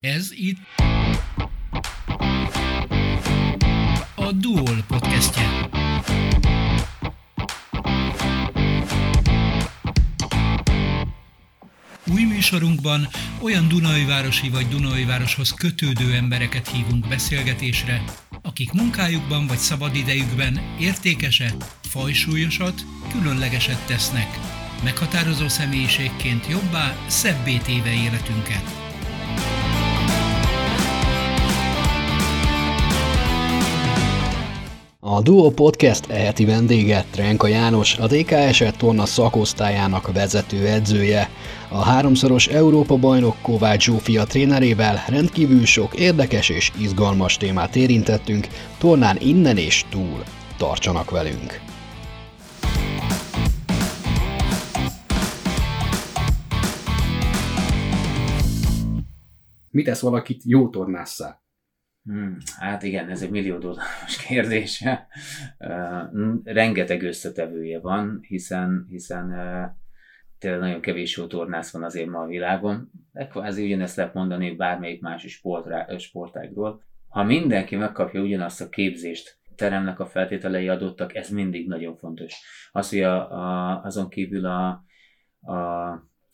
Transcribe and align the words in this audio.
Ez 0.00 0.28
itt 0.32 0.58
a 4.14 4.32
Duol 4.32 4.84
podcastje. 4.88 5.68
Új 12.06 12.22
műsorunkban 12.22 13.08
olyan 13.40 13.68
Dunajvárosi 13.68 14.48
vagy 14.48 14.68
Dunajvároshoz 14.68 15.50
kötődő 15.50 16.14
embereket 16.14 16.68
hívunk 16.68 17.08
beszélgetésre, 17.08 18.02
akik 18.42 18.72
munkájukban 18.72 19.46
vagy 19.46 19.58
szabadidejükben 19.58 20.60
értékeset, 20.80 21.76
fajsúlyosat, 21.82 22.84
különlegeset 23.12 23.86
tesznek, 23.86 24.38
meghatározó 24.84 25.48
személyiségként 25.48 26.46
jobbá, 26.46 26.96
szebbé 27.06 27.56
téve 27.56 27.92
életünket. 27.92 28.87
A 35.10 35.22
Duo 35.22 35.50
Podcast 35.50 36.10
eheti 36.10 36.44
vendége 36.44 37.04
Trenka 37.10 37.46
János, 37.46 37.98
a 37.98 38.06
DKS 38.06 38.62
torna 38.76 39.06
szakosztályának 39.06 40.12
vezető 40.12 40.66
edzője. 40.66 41.30
A 41.68 41.78
háromszoros 41.78 42.46
Európa-bajnok 42.46 43.36
Kovács 43.42 43.84
Zsófia 43.84 44.24
trénerével 44.24 45.04
rendkívül 45.06 45.64
sok 45.64 45.94
érdekes 45.94 46.48
és 46.48 46.72
izgalmas 46.80 47.36
témát 47.36 47.76
érintettünk, 47.76 48.46
tornán 48.78 49.16
innen 49.20 49.56
és 49.56 49.84
túl. 49.90 50.22
Tartsanak 50.58 51.10
velünk! 51.10 51.60
Mi 59.70 59.82
tesz 59.82 60.00
valakit 60.00 60.42
jó 60.44 60.68
tornásszá? 60.68 61.47
Hmm, 62.04 62.36
hát 62.58 62.82
igen, 62.82 63.10
ez 63.10 63.22
egy 63.22 63.30
millió 63.30 63.58
dolláros 63.58 64.16
kérdés. 64.26 64.84
Rengeteg 66.44 67.02
összetevője 67.02 67.80
van, 67.80 68.18
hiszen, 68.22 68.86
hiszen 68.88 69.32
tényleg 70.38 70.60
nagyon 70.60 70.80
kevés 70.80 71.16
jó 71.16 71.26
tornász 71.26 71.72
van 71.72 71.82
azért 71.82 72.08
ma 72.08 72.20
a 72.20 72.26
világon. 72.26 72.90
De 73.12 73.26
kvázi 73.26 73.64
ugyanezt 73.64 73.96
lehet 73.96 74.14
mondani 74.14 74.56
bármelyik 74.56 75.00
más 75.00 75.24
sportrá, 75.26 75.96
sportágról. 75.96 76.82
Ha 77.08 77.22
mindenki 77.22 77.76
megkapja 77.76 78.20
ugyanazt 78.20 78.60
a 78.60 78.68
képzést, 78.68 79.38
teremnek 79.58 80.00
a 80.00 80.06
feltételei 80.06 80.68
adottak, 80.68 81.14
ez 81.14 81.30
mindig 81.30 81.68
nagyon 81.68 81.96
fontos. 81.96 82.34
Az, 82.72 82.88
hogy 82.90 83.02
a, 83.02 83.32
a, 83.32 83.82
azon 83.82 84.08
kívül 84.08 84.46
a, 84.46 84.84
a, 85.40 85.54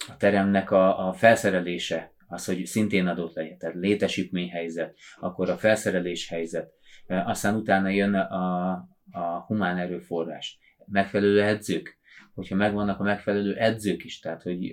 a 0.08 0.16
teremnek 0.18 0.70
a, 0.70 1.08
a 1.08 1.12
felszerelése 1.12 2.13
az, 2.26 2.44
hogy 2.44 2.64
szintén 2.64 3.06
adott 3.06 3.34
legyen, 3.34 3.58
tehát 3.58 3.74
létesítményhelyzet, 3.74 4.96
akkor 5.20 5.50
a 5.50 5.56
felszerelés 5.56 6.28
helyzet, 6.28 6.72
aztán 7.06 7.54
utána 7.54 7.88
jön 7.88 8.14
a, 8.14 8.70
a 9.10 9.44
humán 9.46 9.78
erőforrás, 9.78 10.58
megfelelő 10.86 11.42
edzők, 11.42 11.98
hogyha 12.34 12.54
megvannak 12.54 13.00
a 13.00 13.02
megfelelő 13.02 13.54
edzők 13.54 14.04
is, 14.04 14.20
tehát 14.20 14.42
hogy 14.42 14.72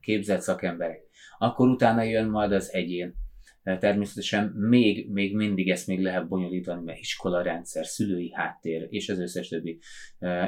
képzett 0.00 0.40
szakemberek, 0.40 1.00
akkor 1.38 1.68
utána 1.68 2.02
jön 2.02 2.28
majd 2.28 2.52
az 2.52 2.72
egyén. 2.72 3.14
Természetesen 3.78 4.52
még, 4.56 5.10
még 5.10 5.36
mindig 5.36 5.70
ezt 5.70 5.86
még 5.86 6.00
lehet 6.00 6.28
bonyolítani, 6.28 6.84
mert 6.84 6.98
iskolarendszer, 6.98 7.86
szülői 7.86 8.32
háttér, 8.32 8.86
és 8.90 9.08
az 9.08 9.18
összes 9.18 9.48
többi. 9.48 9.78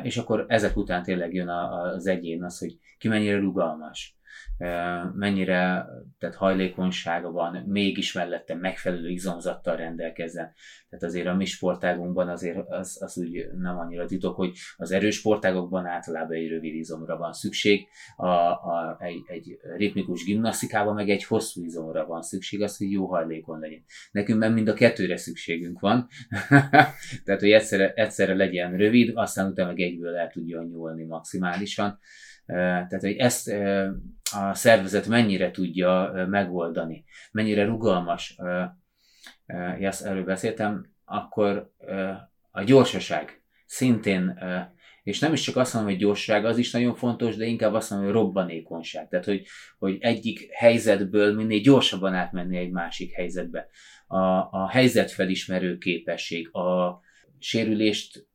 És 0.02 0.16
akkor 0.16 0.44
ezek 0.48 0.76
után 0.76 1.02
tényleg 1.02 1.34
jön 1.34 1.48
az 1.48 2.06
egyén 2.06 2.44
az, 2.44 2.58
hogy 2.58 2.78
ki 2.98 3.08
mennyire 3.08 3.38
rugalmas, 3.38 4.16
mennyire 5.14 5.86
tehát 6.18 6.34
hajlékonysága 6.34 7.30
van, 7.30 7.64
mégis 7.66 8.12
mellette 8.12 8.54
megfelelő 8.54 9.08
izomzattal 9.08 9.76
rendelkezzen. 9.76 10.52
Tehát 10.88 11.04
azért 11.04 11.26
a 11.26 11.34
mi 11.34 11.44
sportágunkban 11.44 12.28
azért 12.28 12.58
az, 12.68 13.02
az 13.02 13.18
úgy 13.18 13.46
nem 13.58 13.78
annyira 13.78 14.06
titok, 14.06 14.36
hogy 14.36 14.52
az 14.76 14.90
erős 14.90 15.16
sportágokban 15.16 15.86
általában 15.86 16.36
egy 16.36 16.48
rövid 16.48 16.75
izomra 16.75 17.16
van 17.16 17.32
szükség, 17.32 17.86
a, 18.16 18.26
a, 18.26 18.97
egy, 19.00 19.22
egy 19.26 19.58
ritmikus 19.76 20.25
gimnasztikában 20.25 20.94
meg 20.94 21.08
egy 21.08 21.25
hosszú 21.25 21.64
izomra 21.64 22.06
van 22.06 22.22
szükség, 22.22 22.62
az, 22.62 22.76
hogy 22.76 22.91
jó 22.91 23.06
hajlékony 23.06 23.58
legyen. 23.58 23.84
Nekünk 24.10 24.38
meg 24.38 24.52
mind 24.52 24.69
a 24.69 24.75
kettőre 24.75 25.16
szükségünk 25.16 25.81
van, 25.81 26.08
tehát 27.25 27.41
hogy 27.41 27.50
egyszerre, 27.50 27.92
egyszerre 27.92 28.34
legyen 28.34 28.76
rövid, 28.76 29.10
aztán 29.14 29.50
utána 29.50 29.69
meg 29.69 29.81
egyből 29.81 30.16
el 30.16 30.28
tudjon 30.28 30.66
nyúlni 30.66 31.04
maximálisan. 31.04 31.98
Tehát, 32.46 33.00
hogy 33.00 33.16
ezt 33.16 33.52
a 34.32 34.54
szervezet 34.54 35.06
mennyire 35.06 35.50
tudja 35.50 36.12
megoldani, 36.28 37.04
mennyire 37.32 37.64
rugalmas, 37.64 38.36
ezt 39.78 40.04
erről 40.04 40.24
beszéltem, 40.24 40.86
akkor 41.04 41.72
a 42.50 42.62
gyorsaság 42.62 43.42
szintén, 43.66 44.38
és 45.02 45.18
nem 45.18 45.32
is 45.32 45.40
csak 45.40 45.56
azt 45.56 45.74
mondom, 45.74 45.92
hogy 45.92 46.00
gyorsaság, 46.00 46.44
az 46.44 46.58
is 46.58 46.70
nagyon 46.70 46.94
fontos, 46.94 47.36
de 47.36 47.44
inkább 47.44 47.74
azt 47.74 47.90
mondom, 47.90 48.08
hogy 48.08 48.16
robbanékonyság. 48.16 49.08
Tehát, 49.08 49.24
hogy, 49.24 49.46
hogy 49.78 49.96
egyik 50.00 50.52
helyzetből 50.52 51.34
minél 51.34 51.60
gyorsabban 51.60 52.14
átmenni 52.14 52.56
egy 52.56 52.70
másik 52.70 53.14
helyzetbe. 53.14 53.68
A, 54.06 54.18
a 54.50 54.68
helyzetfelismerő 54.70 55.78
képesség, 55.78 56.54
a 56.54 57.00
sérülést 57.38 58.26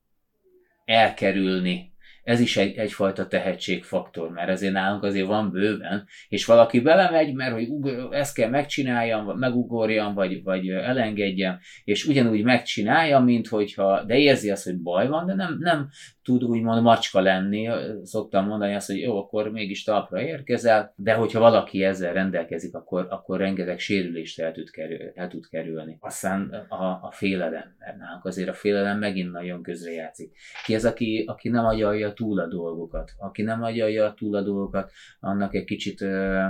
elkerülni, 0.84 1.91
ez 2.22 2.40
is 2.40 2.56
egy, 2.56 2.76
egyfajta 2.76 3.26
tehetségfaktor, 3.26 4.30
mert 4.30 4.48
azért 4.48 4.72
nálunk 4.72 5.02
azért 5.02 5.26
van 5.26 5.50
bőven, 5.50 6.06
és 6.28 6.44
valaki 6.44 6.80
belemegy, 6.80 7.34
mert 7.34 7.52
hogy 7.52 7.68
ugor, 7.68 8.08
ezt 8.14 8.34
kell 8.34 8.48
megcsináljam, 8.48 9.38
megugorjam, 9.38 10.14
vagy, 10.14 10.42
vagy 10.42 10.68
elengedjem, 10.68 11.58
és 11.84 12.06
ugyanúgy 12.06 12.42
megcsinálja, 12.42 13.18
mint 13.18 13.48
hogyha, 13.48 14.04
de 14.04 14.18
érzi 14.18 14.50
azt, 14.50 14.64
hogy 14.64 14.82
baj 14.82 15.08
van, 15.08 15.26
de 15.26 15.34
nem, 15.34 15.56
nem 15.58 15.88
tud 16.22 16.44
úgymond 16.44 16.82
macska 16.82 17.20
lenni. 17.20 17.68
Szoktam 18.02 18.46
mondani 18.46 18.74
azt, 18.74 18.86
hogy 18.86 19.00
jó, 19.00 19.18
akkor 19.18 19.50
mégis 19.50 19.84
talpra 19.84 20.22
érkezel, 20.22 20.92
de 20.96 21.14
hogyha 21.14 21.40
valaki 21.40 21.84
ezzel 21.84 22.12
rendelkezik, 22.12 22.74
akkor, 22.74 23.06
akkor 23.10 23.38
rengeteg 23.38 23.78
sérülést 23.78 24.40
el 24.40 24.52
tud, 24.52 24.70
kerül, 24.70 25.12
el 25.14 25.28
tud 25.28 25.48
kerülni. 25.48 25.96
Aztán 26.00 26.66
a, 26.68 26.84
a 26.84 27.10
félelem, 27.12 27.74
mert 27.78 27.96
nálunk 27.96 28.24
azért 28.24 28.48
a 28.48 28.54
félelem 28.54 28.98
megint 28.98 29.32
nagyon 29.32 29.62
közrejátszik. 29.62 30.36
Ki 30.64 30.74
az, 30.74 30.84
aki, 30.84 31.24
aki 31.26 31.48
nem 31.48 31.64
agyalja 31.64 32.11
túl 32.12 32.40
a 32.40 32.46
dolgokat? 32.46 33.12
Aki 33.18 33.42
nem 33.42 33.62
agyalja 33.62 34.14
túl 34.14 34.36
a 34.36 34.42
dolgokat, 34.42 34.92
annak 35.20 35.54
egy 35.54 35.64
kicsit 35.64 36.00
ö, 36.00 36.46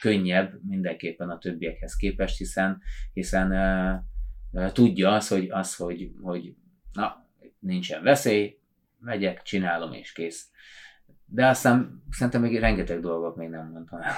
könnyebb 0.00 0.52
mindenképpen 0.62 1.30
a 1.30 1.38
többiekhez 1.38 1.96
képest, 1.96 2.38
hiszen, 2.38 2.80
hiszen 3.12 3.52
ö, 3.52 3.92
ö, 4.52 4.70
tudja 4.72 5.12
az, 5.12 5.28
hogy, 5.28 5.50
az, 5.50 5.76
hogy, 5.76 6.10
hogy 6.22 6.54
na, 6.92 7.26
nincsen 7.58 8.02
veszély, 8.02 8.58
megyek, 8.98 9.42
csinálom 9.42 9.92
és 9.92 10.12
kész. 10.12 10.50
De 11.26 11.46
aztán 11.46 12.02
szerintem 12.10 12.42
még 12.42 12.58
rengeteg 12.58 13.00
dolgot 13.00 13.36
még 13.36 13.48
nem 13.48 13.70
mondtam 13.72 14.00
el. 14.00 14.12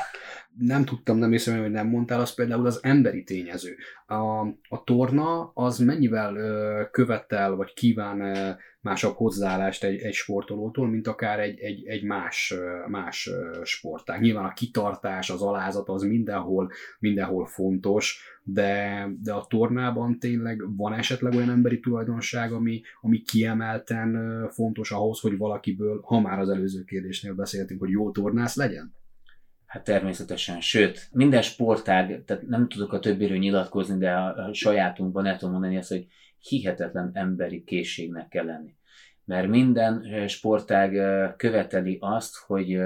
Nem 0.58 0.84
tudtam, 0.84 1.16
nem 1.18 1.30
hiszem, 1.30 1.60
hogy 1.60 1.70
nem 1.70 1.88
mondtál, 1.88 2.20
az 2.20 2.34
például 2.34 2.66
az 2.66 2.78
emberi 2.82 3.24
tényező. 3.24 3.76
A, 4.06 4.40
a 4.68 4.84
torna 4.84 5.50
az 5.54 5.78
mennyivel 5.78 6.36
ö, 6.36 6.82
követel, 6.90 7.54
vagy 7.54 7.72
kíván 7.72 8.20
ö, 8.20 8.50
másabb 8.80 9.14
hozzáállást 9.14 9.84
egy, 9.84 10.00
egy 10.00 10.12
sportolótól, 10.12 10.88
mint 10.88 11.06
akár 11.06 11.40
egy, 11.40 11.58
egy, 11.58 11.86
egy 11.86 12.04
más, 12.04 12.54
más 12.86 13.30
sportág. 13.62 14.20
Nyilván 14.20 14.44
a 14.44 14.52
kitartás, 14.52 15.30
az 15.30 15.42
alázat 15.42 15.88
az 15.88 16.02
mindenhol, 16.02 16.70
mindenhol 16.98 17.46
fontos, 17.46 18.35
de, 18.48 19.06
de 19.22 19.32
a 19.32 19.46
tornában 19.48 20.18
tényleg 20.18 20.76
van 20.76 20.92
esetleg 20.92 21.34
olyan 21.34 21.50
emberi 21.50 21.80
tulajdonság, 21.80 22.52
ami, 22.52 22.80
ami 23.00 23.22
kiemelten 23.22 24.48
fontos 24.50 24.90
ahhoz, 24.90 25.20
hogy 25.20 25.36
valakiből, 25.36 26.00
ha 26.04 26.20
már 26.20 26.38
az 26.38 26.48
előző 26.48 26.84
kérdésnél 26.84 27.34
beszéltünk, 27.34 27.80
hogy 27.80 27.90
jó 27.90 28.10
tornász 28.10 28.56
legyen? 28.56 28.94
Hát 29.66 29.84
természetesen, 29.84 30.60
sőt, 30.60 31.08
minden 31.12 31.42
sportág, 31.42 32.24
tehát 32.24 32.46
nem 32.46 32.68
tudok 32.68 32.92
a 32.92 32.98
többiről 32.98 33.38
nyilatkozni, 33.38 33.98
de 33.98 34.12
a, 34.12 34.52
sajátunkban 34.52 35.26
el 35.26 35.36
tudom 35.36 35.52
mondani 35.52 35.76
azt, 35.76 35.88
hogy 35.88 36.06
hihetetlen 36.38 37.10
emberi 37.12 37.64
készségnek 37.64 38.28
kell 38.28 38.44
lenni. 38.44 38.74
Mert 39.24 39.48
minden 39.48 40.04
sportág 40.28 40.92
követeli 41.36 41.98
azt, 42.00 42.36
hogy, 42.36 42.78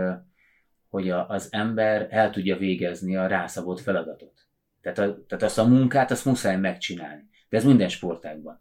hogy 0.88 1.10
az 1.10 1.48
ember 1.50 2.06
el 2.10 2.30
tudja 2.30 2.56
végezni 2.56 3.16
a 3.16 3.26
rászabott 3.26 3.80
feladatot. 3.80 4.39
Tehát, 4.82 4.98
a, 4.98 5.24
tehát 5.28 5.44
azt 5.44 5.58
a 5.58 5.66
munkát, 5.66 6.10
azt 6.10 6.24
muszáj 6.24 6.56
megcsinálni. 6.56 7.28
De 7.48 7.56
ez 7.56 7.64
minden 7.64 7.88
sportágban. 7.88 8.60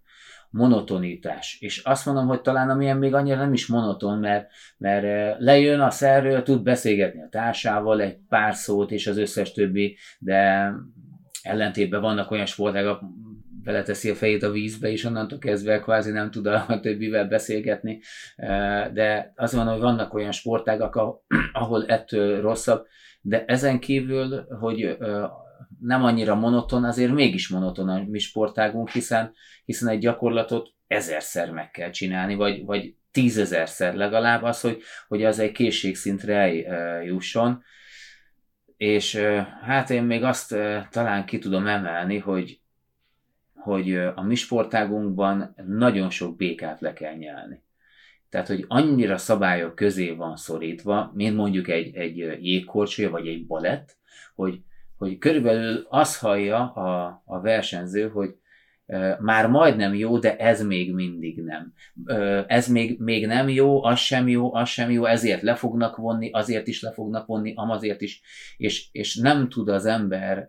Monotonítás. 0.49 1.57
És 1.59 1.77
azt 1.77 2.05
mondom, 2.05 2.27
hogy 2.27 2.41
talán 2.41 2.69
amilyen 2.69 2.97
még 2.97 3.13
annyira 3.13 3.37
nem 3.37 3.53
is 3.53 3.67
monoton, 3.67 4.19
mert, 4.19 4.49
mert 4.77 5.35
lejön 5.39 5.79
a 5.79 5.89
szerről, 5.89 6.43
tud 6.43 6.63
beszélgetni 6.63 7.21
a 7.21 7.29
társával 7.29 8.01
egy 8.01 8.17
pár 8.29 8.55
szót, 8.55 8.91
és 8.91 9.07
az 9.07 9.17
összes 9.17 9.51
többi, 9.51 9.97
de 10.19 10.71
ellentétben 11.41 12.01
vannak 12.01 12.31
olyan 12.31 12.45
sportágak, 12.45 13.01
beleteszi 13.63 14.09
a 14.09 14.15
fejét 14.15 14.43
a 14.43 14.51
vízbe, 14.51 14.91
és 14.91 15.03
onnantól 15.03 15.37
kezdve 15.37 15.79
kvázi 15.79 16.11
nem 16.11 16.31
tud 16.31 16.45
a 16.45 16.79
többivel 16.81 17.27
beszélgetni. 17.27 18.01
De 18.93 19.33
azt 19.35 19.53
mondom, 19.53 19.73
hogy 19.73 19.83
vannak 19.83 20.13
olyan 20.13 20.31
sportágak, 20.31 20.95
ahol 21.53 21.85
ettől 21.85 22.41
rosszabb, 22.41 22.85
de 23.21 23.45
ezen 23.45 23.79
kívül, 23.79 24.45
hogy 24.59 24.97
nem 25.79 26.03
annyira 26.03 26.35
monoton, 26.35 26.83
azért 26.83 27.11
mégis 27.11 27.47
monoton 27.47 27.89
a 27.89 28.03
mi 28.07 28.19
sportágunk, 28.19 28.89
hiszen, 28.89 29.33
hiszen 29.65 29.89
egy 29.89 29.99
gyakorlatot 29.99 30.69
ezerszer 30.87 31.51
meg 31.51 31.71
kell 31.71 31.89
csinálni, 31.89 32.35
vagy, 32.35 32.65
vagy 32.65 32.95
tízezerszer 33.11 33.93
legalább 33.93 34.43
az, 34.43 34.61
hogy, 34.61 34.81
hogy 35.07 35.23
az 35.23 35.39
egy 35.39 35.51
készségszintre 35.51 36.35
eljusson. 36.67 37.63
És 38.77 39.15
hát 39.61 39.89
én 39.89 40.03
még 40.03 40.23
azt 40.23 40.55
talán 40.89 41.25
ki 41.25 41.37
tudom 41.39 41.67
emelni, 41.67 42.17
hogy, 42.17 42.61
hogy 43.53 43.95
a 43.95 44.21
mi 44.21 44.35
sportágunkban 44.35 45.55
nagyon 45.67 46.09
sok 46.09 46.35
békát 46.35 46.81
le 46.81 46.93
kell 46.93 47.15
nyelni. 47.15 47.63
Tehát, 48.29 48.47
hogy 48.47 48.65
annyira 48.67 49.17
szabályok 49.17 49.75
közé 49.75 50.11
van 50.11 50.35
szorítva, 50.35 51.11
mint 51.13 51.35
mondjuk 51.35 51.67
egy, 51.67 51.95
egy 51.95 52.17
jégkorcsolya 52.41 53.09
vagy 53.09 53.27
egy 53.27 53.45
balett, 53.45 53.97
hogy, 54.35 54.61
hogy 54.99 55.17
körülbelül 55.17 55.85
azt 55.89 56.19
hallja 56.19 56.71
a, 56.73 57.21
a 57.25 57.41
versenyző, 57.41 58.09
hogy 58.09 58.35
már 59.19 59.47
majdnem 59.47 59.93
jó, 59.93 60.17
de 60.17 60.37
ez 60.37 60.63
még 60.63 60.93
mindig 60.93 61.41
nem. 61.41 61.73
Ez 62.47 62.67
még, 62.67 62.99
még 62.99 63.27
nem 63.27 63.49
jó, 63.49 63.83
az 63.83 63.99
sem 63.99 64.27
jó, 64.27 64.53
az 64.53 64.69
sem 64.69 64.91
jó, 64.91 65.05
ezért 65.05 65.41
le 65.41 65.55
fognak 65.55 65.95
vonni, 65.95 66.31
azért 66.31 66.67
is 66.67 66.81
le 66.81 66.91
fognak 66.91 67.25
vonni, 67.25 67.53
amazért 67.55 68.01
is, 68.01 68.21
és, 68.57 68.87
és 68.91 69.15
nem 69.15 69.49
tud 69.49 69.69
az 69.69 69.85
ember, 69.85 70.47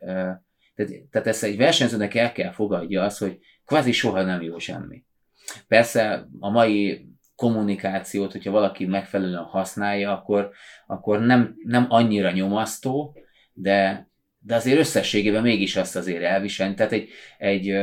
tehát, 0.74 0.92
tehát 1.10 1.26
ezt 1.26 1.42
egy 1.42 1.56
versenyzőnek 1.56 2.14
el 2.14 2.32
kell 2.32 2.50
fogadja 2.50 3.02
az, 3.02 3.18
hogy 3.18 3.38
kvázi 3.64 3.92
soha 3.92 4.22
nem 4.22 4.42
jó 4.42 4.58
semmi. 4.58 5.04
Persze 5.68 6.28
a 6.38 6.50
mai 6.50 7.08
kommunikációt, 7.34 8.32
hogyha 8.32 8.50
valaki 8.50 8.86
megfelelően 8.86 9.42
használja, 9.42 10.12
akkor, 10.12 10.50
akkor 10.86 11.20
nem, 11.20 11.54
nem 11.64 11.86
annyira 11.88 12.30
nyomasztó, 12.30 13.16
de, 13.52 14.09
de 14.40 14.54
azért 14.54 14.78
összességében 14.78 15.42
mégis 15.42 15.76
azt 15.76 15.96
azért 15.96 16.22
elviselni. 16.22 16.74
Tehát 16.74 16.92
egy, 16.92 17.08
egy 17.38 17.74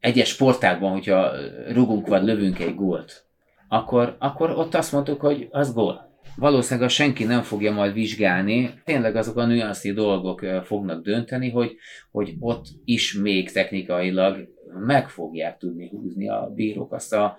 egyes 0.00 0.28
sportákban, 0.28 0.90
hogyha 0.90 1.30
rugunk 1.72 2.06
vagy 2.06 2.22
lövünk 2.22 2.58
egy 2.58 2.74
gólt, 2.74 3.24
akkor, 3.68 4.16
akkor 4.18 4.50
ott 4.50 4.74
azt 4.74 4.92
mondtuk, 4.92 5.20
hogy 5.20 5.48
az 5.50 5.74
gól. 5.74 6.10
Valószínűleg 6.36 6.88
senki 6.88 7.24
nem 7.24 7.42
fogja 7.42 7.72
majd 7.72 7.92
vizsgálni, 7.92 8.70
tényleg 8.84 9.16
azok 9.16 9.36
a 9.36 9.46
nüanszi 9.46 9.92
dolgok 9.92 10.40
fognak 10.40 11.02
dönteni, 11.02 11.50
hogy, 11.50 11.76
hogy 12.10 12.34
ott 12.38 12.66
is 12.84 13.14
még 13.14 13.50
technikailag 13.50 14.48
meg 14.86 15.08
fogják 15.08 15.56
tudni 15.56 15.88
húzni 15.88 16.28
a 16.28 16.50
bírók 16.54 16.92
azt 16.92 17.12
a, 17.12 17.38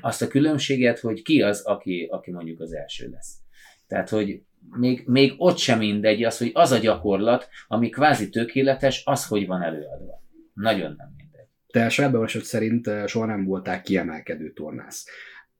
azt 0.00 0.22
a 0.22 0.28
különbséget, 0.28 0.98
hogy 0.98 1.22
ki 1.22 1.42
az, 1.42 1.62
aki, 1.62 2.08
aki 2.10 2.30
mondjuk 2.30 2.60
az 2.60 2.72
első 2.72 3.08
lesz. 3.12 3.38
Tehát, 3.86 4.08
hogy 4.08 4.42
még, 4.70 5.02
még 5.06 5.34
ott 5.36 5.56
sem 5.56 5.78
mindegy 5.78 6.24
az, 6.24 6.38
hogy 6.38 6.50
az 6.54 6.70
a 6.70 6.78
gyakorlat, 6.78 7.48
ami 7.68 7.88
kvázi 7.88 8.28
tökéletes, 8.28 9.02
az 9.04 9.26
hogy 9.26 9.46
van 9.46 9.62
előadva. 9.62 10.22
Nagyon 10.54 10.94
nem 10.96 11.14
mindegy. 11.16 11.46
Te 11.66 11.88
saját 11.88 12.28
szerint 12.28 12.86
eh, 12.86 13.06
soha 13.06 13.26
nem 13.26 13.44
voltál 13.44 13.82
kiemelkedő 13.82 14.52
tornász. 14.52 15.06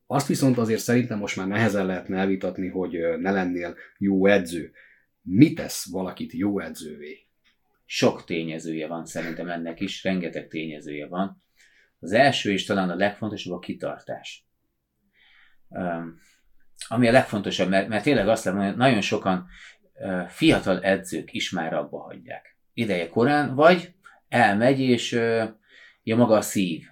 Azt 0.06 0.26
viszont 0.26 0.58
azért 0.58 0.80
szerintem 0.80 1.18
most 1.18 1.36
már 1.36 1.46
nehezen 1.46 1.86
lehetne 1.86 2.18
elvitatni, 2.18 2.68
hogy 2.68 2.94
eh, 2.94 3.16
ne 3.16 3.30
lennél 3.30 3.76
jó 3.98 4.26
edző. 4.26 4.72
Mi 5.22 5.52
tesz 5.52 5.90
valakit 5.90 6.32
jó 6.32 6.58
edzővé? 6.58 7.18
Sok 7.84 8.24
tényezője 8.24 8.86
van 8.86 9.06
szerintem 9.06 9.48
ennek 9.48 9.80
is, 9.80 10.04
rengeteg 10.04 10.48
tényezője 10.48 11.06
van. 11.06 11.42
Az 11.98 12.12
első 12.12 12.52
és 12.52 12.64
talán 12.64 12.90
a 12.90 12.94
legfontosabb 12.94 13.52
a 13.52 13.58
kitartás. 13.58 14.46
Um, 15.68 16.18
ami 16.92 17.08
a 17.08 17.12
legfontosabb, 17.12 17.68
mert, 17.68 17.88
mert 17.88 18.02
tényleg 18.02 18.28
azt 18.28 18.44
látom, 18.44 18.60
hogy 18.60 18.76
nagyon 18.76 19.00
sokan 19.00 19.46
fiatal 20.28 20.80
edzők 20.80 21.32
is 21.32 21.50
már 21.50 21.74
abba 21.74 21.98
hagyják. 21.98 22.56
Ideje 22.74 23.08
korán, 23.08 23.54
vagy 23.54 23.94
elmegy, 24.28 24.80
és 24.80 25.12
ja, 26.02 26.16
maga 26.16 26.36
a 26.36 26.40
szív. 26.40 26.82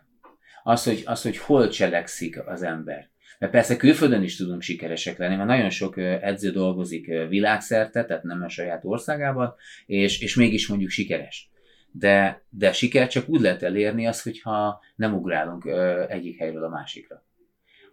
Az 0.63 0.85
hogy, 0.85 1.03
az, 1.05 1.23
hogy 1.23 1.39
hol 1.39 1.69
cselekszik 1.69 2.47
az 2.47 2.63
ember. 2.63 3.11
Mert 3.39 3.53
persze 3.53 3.77
külföldön 3.77 4.23
is 4.23 4.37
tudunk 4.37 4.63
sikeresek 4.63 5.19
lenni, 5.19 5.37
mert 5.37 5.49
nagyon 5.49 5.71
sok 5.71 5.97
edző 5.99 6.51
dolgozik 6.51 7.07
világszerte, 7.07 8.05
tehát 8.05 8.23
nem 8.23 8.43
a 8.43 8.49
saját 8.49 8.85
országában, 8.85 9.55
és, 9.87 10.21
és 10.21 10.35
mégis 10.35 10.69
mondjuk 10.69 10.91
sikeres. 10.91 11.51
De, 11.91 12.43
de 12.49 12.73
siker 12.73 13.09
csak 13.09 13.29
úgy 13.29 13.41
lehet 13.41 13.63
elérni 13.63 14.07
az, 14.07 14.23
hogyha 14.23 14.81
nem 14.97 15.15
ugrálunk 15.15 15.67
egyik 16.09 16.39
helyről 16.39 16.65
a 16.65 16.69
másikra. 16.69 17.28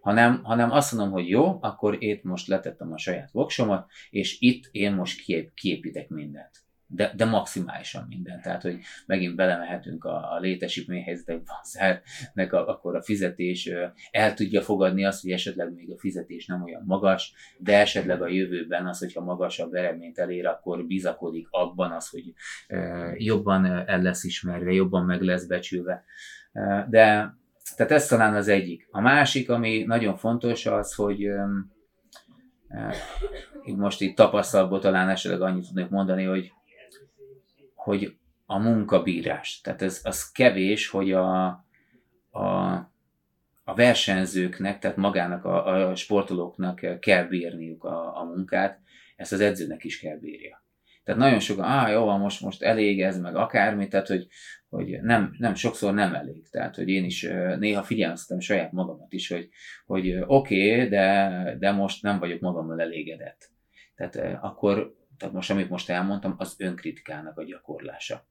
Hanem, 0.06 0.44
hanem 0.44 0.72
azt 0.72 0.92
mondom, 0.92 1.14
hogy 1.14 1.30
jó, 1.30 1.58
akkor 1.62 2.04
én 2.04 2.20
most 2.24 2.48
letettem 2.48 2.92
a 2.92 2.98
saját 2.98 3.32
voksomat, 3.32 3.92
és 4.10 4.38
itt 4.40 4.70
én 4.72 4.94
most 4.94 5.22
kiép, 5.22 5.54
kiépítek 5.54 6.10
mindent 6.10 6.66
de, 6.88 7.14
de 7.16 7.26
maximálisan 7.26 8.06
minden. 8.10 8.42
Tehát, 8.42 8.62
hogy 8.62 8.80
megint 9.06 9.36
belemehetünk 9.36 10.04
a, 10.04 10.34
a 10.34 10.40
létesítményhelyzetekbe, 10.40 11.52
az 11.62 11.80
a, 12.54 12.68
akkor 12.68 12.96
a 12.96 13.02
fizetés 13.02 13.70
el 14.12 14.34
tudja 14.34 14.62
fogadni 14.62 15.06
azt, 15.06 15.22
hogy 15.22 15.32
esetleg 15.32 15.74
még 15.74 15.92
a 15.92 15.98
fizetés 15.98 16.46
nem 16.46 16.64
olyan 16.64 16.84
magas, 16.86 17.34
de 17.58 17.80
esetleg 17.80 18.22
a 18.22 18.28
jövőben 18.28 18.88
az, 18.88 19.00
hogyha 19.00 19.24
magasabb 19.24 19.74
eredményt 19.74 20.20
elér, 20.20 20.46
akkor 20.46 20.86
bizakodik 20.86 21.48
abban 21.50 21.92
az, 21.92 22.10
hogy 22.10 22.34
jobban 23.18 23.66
el 23.66 24.02
lesz 24.02 24.24
ismerve, 24.24 24.72
jobban 24.72 25.06
meg 25.06 25.22
lesz 25.22 25.46
becsülve. 25.46 26.04
De 26.90 27.36
tehát 27.76 27.92
ez 27.92 28.08
talán 28.08 28.36
az 28.36 28.48
egyik. 28.48 28.88
A 28.92 29.02
másik, 29.02 29.50
ami 29.50 29.84
nagyon 29.84 30.18
fontos, 30.18 30.66
az, 30.66 30.94
hogy 30.94 31.30
most 33.64 34.02
itt 34.02 34.16
tapasztalatból 34.16 34.80
talán 34.80 35.10
esetleg 35.10 35.42
annyit 35.42 35.66
tudnék 35.66 35.90
mondani, 35.90 36.24
hogy 36.24 36.52
hogy 37.74 38.16
a 38.46 38.60
munkabírás. 38.60 39.62
Tehát 39.62 39.82
ez 39.82 40.02
az 40.04 40.32
kevés, 40.32 40.90
hogy 40.90 41.12
a, 41.12 41.46
a, 42.32 42.74
a 43.64 43.74
versenyzőknek, 43.76 44.80
tehát 44.80 44.98
magának 44.98 45.46
a, 45.46 45.90
a 45.90 45.96
sportolóknak 45.96 47.00
kell 47.00 47.24
bírniuk 47.24 47.84
a, 47.84 48.20
a 48.20 48.24
munkát, 48.24 48.80
ezt 49.16 49.32
az 49.32 49.40
edzőnek 49.40 49.84
is 49.84 50.00
kell 50.00 50.18
bírja. 50.18 50.65
Tehát 51.06 51.22
nagyon 51.22 51.40
sokan, 51.40 51.66
ah, 51.66 51.92
jó, 51.92 52.06
van, 52.06 52.20
most, 52.20 52.42
most 52.42 52.64
elég 52.64 53.02
ez, 53.02 53.20
meg 53.20 53.36
akármi, 53.36 53.88
tehát 53.88 54.08
hogy, 54.08 54.28
hogy 54.70 55.00
nem, 55.02 55.36
nem, 55.38 55.56
sokszor 55.56 55.94
nem 55.94 56.14
elég. 56.14 56.50
Tehát, 56.50 56.76
hogy 56.76 56.90
én 56.90 57.04
is 57.04 57.22
néha 57.58 57.84
figyelmeztetem 57.84 58.40
saját 58.40 58.72
magamat 58.72 59.14
is, 59.14 59.28
hogy, 59.30 59.50
hogy 59.86 60.16
oké, 60.26 60.74
okay, 60.74 60.88
de, 60.88 61.56
de 61.60 61.72
most 61.72 62.02
nem 62.02 62.20
vagyok 62.20 62.40
magammal 62.40 62.82
elégedett. 62.82 63.50
Tehát 63.96 64.44
akkor 64.44 64.96
tehát 65.18 65.34
most, 65.34 65.52
amit 65.52 65.70
most 65.70 65.90
elmondtam, 65.90 66.36
az 66.38 66.56
önkritikának 66.58 67.38
a 67.38 67.44
gyakorlása. 67.44 68.28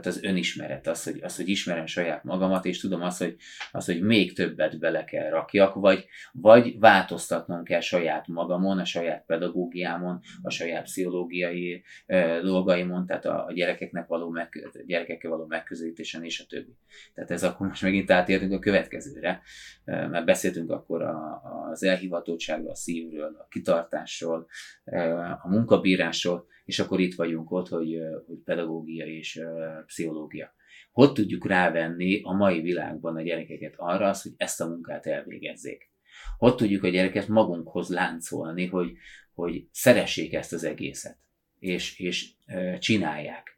Tehát 0.00 0.16
az 0.16 0.24
önismeret, 0.24 0.86
az, 0.86 1.02
hogy, 1.04 1.20
az, 1.22 1.36
hogy 1.36 1.48
ismerem 1.48 1.86
saját 1.86 2.24
magamat, 2.24 2.64
és 2.64 2.80
tudom 2.80 3.02
azt, 3.02 3.18
hogy, 3.18 3.36
az, 3.72 3.84
hogy 3.84 4.02
még 4.02 4.34
többet 4.34 4.78
bele 4.78 5.04
kell 5.04 5.30
rakjak, 5.30 5.74
vagy, 5.74 6.06
vagy 6.32 6.78
változtatnom 6.78 7.64
kell 7.64 7.80
saját 7.80 8.26
magamon, 8.26 8.78
a 8.78 8.84
saját 8.84 9.24
pedagógiámon, 9.26 10.20
a 10.42 10.50
saját 10.50 10.82
pszichológiai 10.82 11.82
e, 12.06 12.40
dolgaimon, 12.40 13.06
tehát 13.06 13.24
a, 13.24 13.44
a 13.44 13.52
gyerekeknek 13.52 14.06
való 14.06 14.28
meg, 14.28 14.68
a 14.72 14.78
gyerekekkel 14.86 15.30
való 15.30 15.46
megközelítésen, 15.46 16.24
és 16.24 16.40
a 16.40 16.44
többi. 16.48 16.76
Tehát 17.14 17.30
ez 17.30 17.42
akkor 17.42 17.66
most 17.66 17.82
megint 17.82 18.10
átértünk 18.10 18.52
a 18.52 18.58
következőre, 18.58 19.42
e, 19.84 20.06
mert 20.06 20.24
beszéltünk 20.24 20.70
akkor 20.70 21.02
a, 21.02 21.42
az 21.70 21.82
elhivatottságról, 21.82 22.70
a 22.70 22.74
szívről, 22.74 23.36
a 23.38 23.46
kitartásról, 23.48 24.46
e, 24.84 25.20
a 25.42 25.48
munkabírásról, 25.48 26.46
és 26.66 26.78
akkor 26.78 27.00
itt 27.00 27.14
vagyunk 27.14 27.50
ott, 27.50 27.68
hogy, 27.68 27.98
hogy 28.26 28.38
pedagógia 28.44 29.06
és 29.06 29.40
pszichológia. 29.86 30.54
Hogy 30.92 31.12
tudjuk 31.12 31.46
rávenni 31.46 32.20
a 32.22 32.32
mai 32.32 32.60
világban 32.60 33.16
a 33.16 33.22
gyerekeket 33.22 33.74
arra, 33.76 34.08
az, 34.08 34.22
hogy 34.22 34.32
ezt 34.36 34.60
a 34.60 34.68
munkát 34.68 35.06
elvégezzék? 35.06 35.90
Hogy 36.38 36.54
tudjuk 36.54 36.82
a 36.82 36.88
gyereket 36.88 37.28
magunkhoz 37.28 37.88
láncolni, 37.88 38.66
hogy, 38.66 38.92
hogy 39.34 39.68
szeressék 39.70 40.32
ezt 40.32 40.52
az 40.52 40.64
egészet, 40.64 41.18
és, 41.58 41.98
és 41.98 42.32
csinálják. 42.78 43.55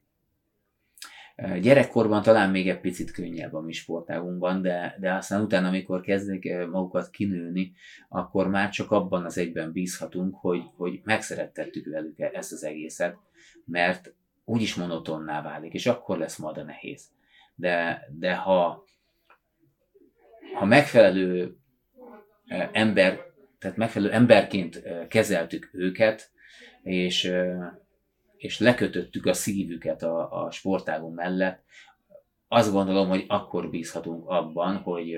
Gyerekkorban 1.61 2.23
talán 2.23 2.51
még 2.51 2.69
egy 2.69 2.81
picit 2.81 3.11
könnyebb 3.11 3.55
a 3.55 3.61
mi 3.61 3.73
sportágunkban, 3.73 4.63
de, 4.63 4.97
de 5.01 5.15
aztán 5.15 5.43
utána, 5.43 5.69
amikor 5.69 6.01
kezdik 6.01 6.67
magukat 6.71 7.11
kinőni, 7.11 7.73
akkor 8.09 8.49
már 8.49 8.71
csak 8.71 8.91
abban 8.91 9.25
az 9.25 9.39
egyben 9.39 9.73
bízhatunk, 9.73 10.35
hogy, 10.35 10.63
hogy 10.77 11.01
megszerettettük 11.05 11.87
velük 11.87 12.19
ezt 12.19 12.53
az 12.53 12.65
egészet, 12.65 13.17
mert 13.65 14.15
úgyis 14.45 14.75
monotonná 14.75 15.43
válik, 15.43 15.73
és 15.73 15.87
akkor 15.87 16.19
lesz 16.19 16.37
majd 16.37 16.57
a 16.57 16.63
nehéz. 16.63 17.11
De, 17.55 18.07
de 18.19 18.35
ha, 18.35 18.85
ha 20.55 20.65
megfelelő 20.65 21.57
ember, 22.73 23.21
tehát 23.59 23.77
megfelelő 23.77 24.13
emberként 24.13 24.83
kezeltük 25.09 25.71
őket, 25.73 26.31
és 26.83 27.33
és 28.39 28.59
lekötöttük 28.59 29.27
a 29.27 29.33
szívüket 29.33 30.03
a, 30.03 30.45
a 30.45 30.51
sportágon 30.51 31.13
mellett, 31.13 31.63
azt 32.49 32.73
gondolom, 32.73 33.09
hogy 33.09 33.25
akkor 33.29 33.71
bízhatunk 33.71 34.29
abban, 34.29 34.77
hogy, 34.77 35.15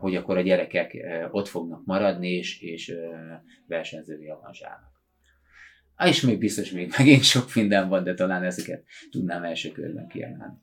hogy 0.00 0.16
akkor 0.16 0.36
a 0.36 0.40
gyerekek 0.40 0.96
ott 1.30 1.48
fognak 1.48 1.84
maradni, 1.84 2.28
és, 2.28 2.60
és 2.60 2.94
versenyzői 3.66 4.28
avanzsálnak. 4.28 4.88
Ah, 5.96 6.08
és 6.08 6.20
még 6.20 6.38
biztos 6.38 6.70
még 6.70 6.92
megint 6.98 7.22
sok 7.22 7.54
minden 7.54 7.88
van, 7.88 8.04
de 8.04 8.14
talán 8.14 8.42
ezeket 8.42 8.84
tudnám 9.10 9.44
első 9.44 9.72
körben 9.72 10.08
kiemelni. 10.08 10.54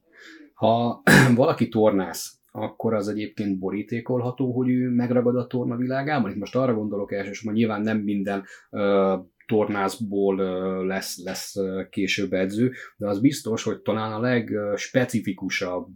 Ha 0.54 1.02
valaki 1.36 1.68
tornász, 1.68 2.40
akkor 2.52 2.94
az 2.94 3.08
egyébként 3.08 3.60
borítékolható, 3.60 4.52
hogy 4.52 4.70
ő 4.70 4.90
megragad 4.90 5.36
a 5.36 5.48
torna 5.48 5.76
világában? 5.76 6.32
Itt 6.32 6.38
most 6.38 6.56
arra 6.56 6.74
gondolok 6.74 7.12
elsősorban, 7.12 7.54
nyilván 7.54 7.82
nem 7.82 7.98
minden 7.98 8.44
uh, 8.70 9.20
tornászból 9.48 10.36
lesz, 10.86 11.24
lesz 11.24 11.56
később 11.90 12.34
edző, 12.34 12.72
de 12.98 13.08
az 13.08 13.20
biztos, 13.20 13.64
hogy 13.64 13.82
talán 13.82 14.12
a 14.12 14.20
legspecifikusabb 14.20 15.88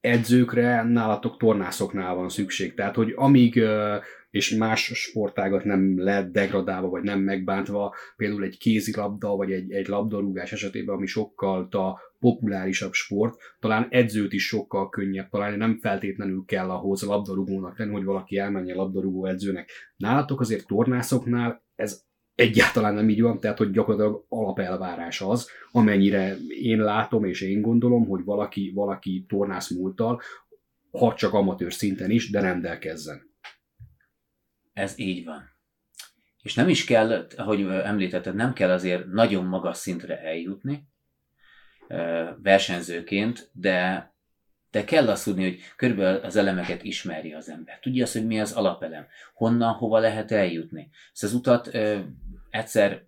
edzőkre 0.00 0.82
nálatok 0.82 1.36
tornászoknál 1.36 2.14
van 2.14 2.28
szükség. 2.28 2.74
Tehát, 2.74 2.94
hogy 2.94 3.12
amíg 3.16 3.62
és 4.34 4.50
más 4.50 4.90
sportágat 4.94 5.64
nem 5.64 6.02
lehet 6.02 6.30
degradálva, 6.30 6.88
vagy 6.88 7.02
nem 7.02 7.20
megbántva, 7.20 7.94
például 8.16 8.44
egy 8.44 8.58
kézilabda, 8.58 9.36
vagy 9.36 9.52
egy, 9.52 9.72
egy 9.72 9.86
labdarúgás 9.86 10.52
esetében, 10.52 10.94
ami 10.94 11.06
sokkal 11.06 11.68
a 11.70 12.00
populárisabb 12.18 12.92
sport, 12.92 13.40
talán 13.60 13.86
edzőt 13.90 14.32
is 14.32 14.46
sokkal 14.46 14.88
könnyebb 14.88 15.28
találni, 15.28 15.56
nem 15.56 15.78
feltétlenül 15.80 16.44
kell 16.46 16.70
ahhoz 16.70 17.02
a 17.02 17.06
labdarúgónak 17.06 17.78
lenni, 17.78 17.92
hogy 17.92 18.04
valaki 18.04 18.36
elmenjen 18.36 18.76
labdarúgó 18.76 19.26
edzőnek. 19.26 19.70
Nálatok 19.96 20.40
azért 20.40 20.66
tornászoknál 20.66 21.63
ez 21.74 22.02
egyáltalán 22.34 22.94
nem 22.94 23.08
így 23.08 23.20
van, 23.20 23.40
tehát 23.40 23.58
hogy 23.58 23.70
gyakorlatilag 23.70 24.24
alapelvárás 24.28 25.20
az, 25.20 25.48
amennyire 25.70 26.36
én 26.48 26.78
látom 26.78 27.24
és 27.24 27.40
én 27.40 27.62
gondolom, 27.62 28.06
hogy 28.06 28.24
valaki, 28.24 28.72
valaki 28.74 29.24
tornász 29.28 29.70
múltal, 29.70 30.20
ha 30.90 31.14
csak 31.14 31.32
amatőr 31.32 31.72
szinten 31.72 32.10
is, 32.10 32.30
de 32.30 32.40
rendelkezzen. 32.40 33.32
Ez 34.72 34.98
így 34.98 35.24
van. 35.24 35.52
És 36.42 36.54
nem 36.54 36.68
is 36.68 36.84
kell, 36.84 37.26
ahogy 37.36 37.60
említetted, 37.60 38.34
nem 38.34 38.52
kell 38.52 38.70
azért 38.70 39.06
nagyon 39.06 39.44
magas 39.44 39.76
szintre 39.76 40.20
eljutni 40.20 40.88
versenyzőként, 42.42 43.50
de 43.52 44.13
de 44.74 44.84
kell 44.84 45.08
azt 45.08 45.24
tudni, 45.24 45.42
hogy 45.42 45.58
körülbelül 45.76 46.20
az 46.24 46.36
elemeket 46.36 46.84
ismeri 46.84 47.32
az 47.32 47.50
ember. 47.50 47.78
Tudja 47.78 48.02
azt, 48.04 48.12
hogy 48.12 48.26
mi 48.26 48.40
az 48.40 48.52
alapelem, 48.52 49.06
honnan, 49.34 49.72
hova 49.72 49.98
lehet 49.98 50.32
eljutni. 50.32 50.90
Ezt 51.12 51.22
az 51.22 51.34
utat 51.34 51.74
ö, 51.74 51.98
egyszer 52.50 53.04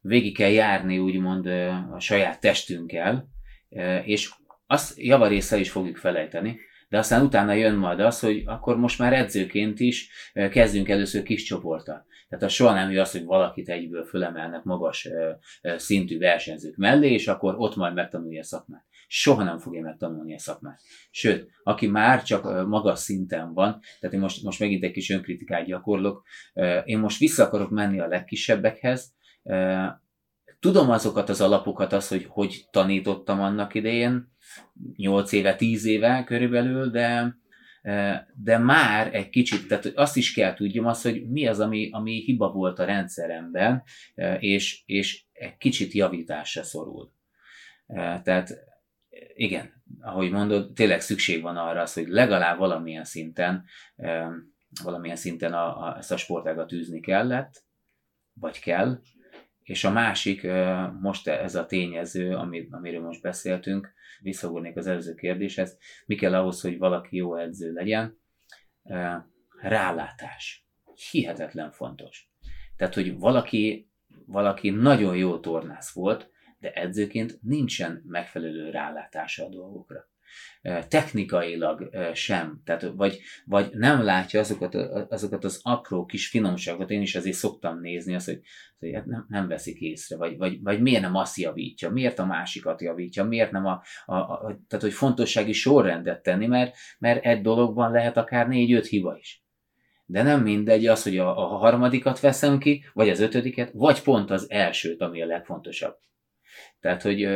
végig 0.00 0.36
kell 0.36 0.50
járni, 0.50 0.98
úgymond 0.98 1.46
ö, 1.46 1.68
a 1.92 2.00
saját 2.00 2.40
testünkkel, 2.40 3.28
ö, 3.68 3.96
és 3.96 4.30
azt 4.66 4.98
javarészsel 4.98 5.58
is 5.58 5.70
fogjuk 5.70 5.96
felejteni, 5.96 6.58
de 6.88 6.98
aztán 6.98 7.24
utána 7.24 7.52
jön 7.52 7.74
majd 7.74 8.00
az, 8.00 8.20
hogy 8.20 8.42
akkor 8.46 8.76
most 8.76 8.98
már 8.98 9.12
edzőként 9.12 9.80
is 9.80 10.10
kezdünk 10.50 10.88
először 10.88 11.22
kis 11.22 11.42
csoporttal. 11.42 12.06
Tehát 12.28 12.44
a 12.44 12.48
soha 12.48 12.74
nem 12.74 12.90
jön 12.90 13.00
az, 13.00 13.12
hogy 13.12 13.24
valakit 13.24 13.68
egyből 13.68 14.04
fölemelnek 14.04 14.62
magas 14.62 15.08
szintű 15.76 16.18
versenyzők 16.18 16.76
mellé, 16.76 17.12
és 17.12 17.28
akkor 17.28 17.54
ott 17.58 17.76
majd 17.76 17.94
megtanulja 17.94 18.40
a 18.40 18.44
szakmát. 18.44 18.84
Soha 19.06 19.42
nem 19.42 19.58
fogja 19.58 19.82
megtanulni 19.82 20.34
a 20.34 20.38
szakmát. 20.38 20.80
Sőt, 21.10 21.50
aki 21.62 21.86
már 21.86 22.22
csak 22.22 22.66
magas 22.66 22.98
szinten 22.98 23.52
van, 23.52 23.80
tehát 24.00 24.14
én 24.14 24.20
most, 24.20 24.42
most 24.42 24.60
megint 24.60 24.84
egy 24.84 24.92
kis 24.92 25.10
önkritikát 25.10 25.66
gyakorlok, 25.66 26.26
én 26.84 26.98
most 26.98 27.18
vissza 27.18 27.44
akarok 27.44 27.70
menni 27.70 28.00
a 28.00 28.06
legkisebbekhez, 28.06 29.14
tudom 30.60 30.90
azokat 30.90 31.28
az 31.28 31.40
alapokat, 31.40 31.92
az, 31.92 32.08
hogy 32.08 32.26
hogy 32.28 32.64
tanítottam 32.70 33.40
annak 33.40 33.74
idején, 33.74 34.28
8 34.96 35.32
éve, 35.32 35.56
10 35.56 35.84
éve 35.84 36.24
körülbelül, 36.26 36.90
de, 36.90 37.36
de 38.34 38.58
már 38.58 39.14
egy 39.14 39.28
kicsit, 39.28 39.68
tehát 39.68 39.92
azt 39.94 40.16
is 40.16 40.32
kell 40.32 40.54
tudjam 40.54 40.86
azt, 40.86 41.02
hogy 41.02 41.30
mi 41.30 41.46
az, 41.46 41.60
ami, 41.60 41.88
ami 41.92 42.20
hiba 42.20 42.52
volt 42.52 42.78
a 42.78 42.84
rendszeremben, 42.84 43.82
és, 44.38 44.82
és 44.86 45.24
egy 45.32 45.56
kicsit 45.56 45.92
javításra 45.92 46.62
szorul. 46.62 47.12
Tehát 48.22 48.54
igen, 49.34 49.82
ahogy 50.00 50.30
mondod, 50.30 50.72
tényleg 50.72 51.00
szükség 51.00 51.42
van 51.42 51.56
arra 51.56 51.80
az, 51.80 51.92
hogy 51.92 52.08
legalább 52.08 52.58
valamilyen 52.58 53.04
szinten, 53.04 53.64
valamilyen 54.82 55.16
szinten 55.16 55.52
a, 55.52 55.86
a, 55.86 55.96
ezt 55.96 56.12
a 56.12 56.16
sportágat 56.16 56.72
űzni 56.72 57.00
kellett, 57.00 57.64
vagy 58.32 58.58
kell, 58.58 59.00
és 59.62 59.84
a 59.84 59.90
másik, 59.90 60.46
most 61.00 61.28
ez 61.28 61.54
a 61.54 61.66
tényező, 61.66 62.34
amiről 62.70 63.02
most 63.02 63.22
beszéltünk, 63.22 63.94
visszagornék 64.20 64.76
az 64.76 64.86
előző 64.86 65.14
kérdéshez, 65.14 65.78
mi 66.06 66.14
kell 66.14 66.34
ahhoz, 66.34 66.60
hogy 66.60 66.78
valaki 66.78 67.16
jó 67.16 67.36
edző 67.36 67.72
legyen? 67.72 68.18
Rálátás. 69.60 70.68
Hihetetlen 71.10 71.70
fontos. 71.70 72.30
Tehát, 72.76 72.94
hogy 72.94 73.18
valaki, 73.18 73.90
valaki 74.26 74.70
nagyon 74.70 75.16
jó 75.16 75.38
tornász 75.38 75.92
volt, 75.92 76.30
de 76.66 76.72
edzőként 76.72 77.38
nincsen 77.42 78.02
megfelelő 78.06 78.70
rálátása 78.70 79.44
a 79.44 79.48
dolgokra 79.48 80.08
technikailag 80.88 81.90
sem, 82.12 82.60
tehát 82.64 82.92
vagy, 82.96 83.20
vagy 83.44 83.70
nem 83.72 84.02
látja 84.02 84.40
azokat, 84.40 84.74
azokat 85.08 85.44
az 85.44 85.60
apró 85.62 86.04
kis 86.04 86.28
finomságokat, 86.28 86.90
én 86.90 87.00
is 87.00 87.14
azért 87.14 87.36
szoktam 87.36 87.80
nézni 87.80 88.14
azt, 88.14 88.26
hogy, 88.26 88.40
hogy 88.78 88.94
hát 88.94 89.06
nem, 89.06 89.26
nem 89.28 89.48
veszik 89.48 89.80
észre, 89.80 90.16
vagy, 90.16 90.36
vagy, 90.36 90.62
vagy 90.62 90.80
miért 90.80 91.00
nem 91.00 91.14
azt 91.14 91.36
javítja, 91.36 91.90
miért 91.90 92.18
a 92.18 92.26
másikat 92.26 92.80
javítja, 92.80 93.24
miért 93.24 93.50
nem 93.50 93.66
a, 93.66 93.82
a, 94.04 94.14
a 94.14 94.60
tehát 94.68 94.84
hogy 94.84 94.92
fontossági 94.92 95.52
sorrendet 95.52 96.22
tenni, 96.22 96.46
mert, 96.46 96.76
mert 96.98 97.24
egy 97.24 97.40
dologban 97.40 97.90
lehet 97.90 98.16
akár 98.16 98.48
négy-öt 98.48 98.86
hiba 98.86 99.16
is. 99.16 99.44
De 100.08 100.22
nem 100.22 100.42
mindegy 100.42 100.86
az, 100.86 101.02
hogy 101.02 101.18
a, 101.18 101.38
a 101.38 101.56
harmadikat 101.56 102.20
veszem 102.20 102.58
ki, 102.58 102.84
vagy 102.92 103.08
az 103.08 103.20
ötödiket, 103.20 103.70
vagy 103.72 104.02
pont 104.02 104.30
az 104.30 104.50
elsőt, 104.50 105.00
ami 105.00 105.22
a 105.22 105.26
legfontosabb. 105.26 105.96
Tehát, 106.80 107.02
hogy 107.02 107.28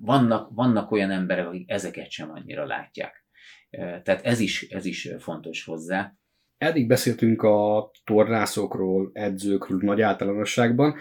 vannak, 0.00 0.48
vannak 0.54 0.90
olyan 0.90 1.10
emberek, 1.10 1.46
akik 1.46 1.70
ezeket 1.70 2.10
sem 2.10 2.30
annyira 2.30 2.66
látják. 2.66 3.24
Tehát 3.70 4.20
ez 4.22 4.40
is, 4.40 4.68
ez 4.70 4.84
is 4.84 5.10
fontos 5.18 5.64
hozzá. 5.64 6.14
Eddig 6.58 6.86
beszéltünk 6.86 7.42
a 7.42 7.90
tornászokról, 8.04 9.10
edzőkről 9.12 9.78
nagy 9.82 10.00
általánosságban. 10.00 10.94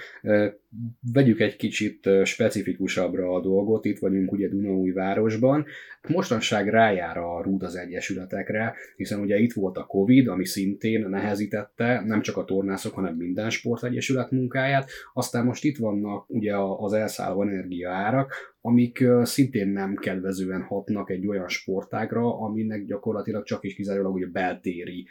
Vegyük 1.14 1.40
egy 1.40 1.56
kicsit 1.56 2.10
specifikusabbra 2.24 3.34
a 3.34 3.42
dolgot, 3.42 3.86
itt 3.86 4.00
vagyunk 4.00 4.32
ugye 4.32 4.50
Dunaújvárosban. 4.50 5.66
Mostanság 6.08 6.68
rájár 6.70 7.18
a 7.18 7.42
rúd 7.44 7.64
az 7.64 7.76
egyesületekre, 7.76 8.74
hiszen 8.96 9.20
ugye 9.20 9.38
itt 9.38 9.54
volt 9.54 9.78
a 9.78 9.86
Covid, 9.86 10.28
ami 10.28 10.46
szintén 10.46 11.10
nehezítette 11.10 12.04
nem 12.06 12.22
csak 12.22 12.38
a 12.38 12.46
tornászok, 12.46 12.94
hanem 12.94 13.16
minden 13.16 13.50
sportegyesület 13.50 14.32
munkáját. 14.32 14.90
Aztán 15.14 15.46
most 15.46 15.64
itt 15.64 15.78
vannak 15.78 16.30
ugye 16.30 16.56
az 16.78 16.94
elszálló 16.94 17.42
energiaárak, 17.42 18.54
amik 18.62 19.04
szintén 19.22 19.68
nem 19.68 19.96
kedvezően 19.96 20.62
hatnak 20.62 21.10
egy 21.10 21.28
olyan 21.28 21.48
sportágra, 21.48 22.40
aminek 22.40 22.86
gyakorlatilag 22.86 23.44
csak 23.44 23.64
is 23.64 23.76
kizárólag 23.76 24.14
ugye 24.14 24.28
beltéri 24.28 25.08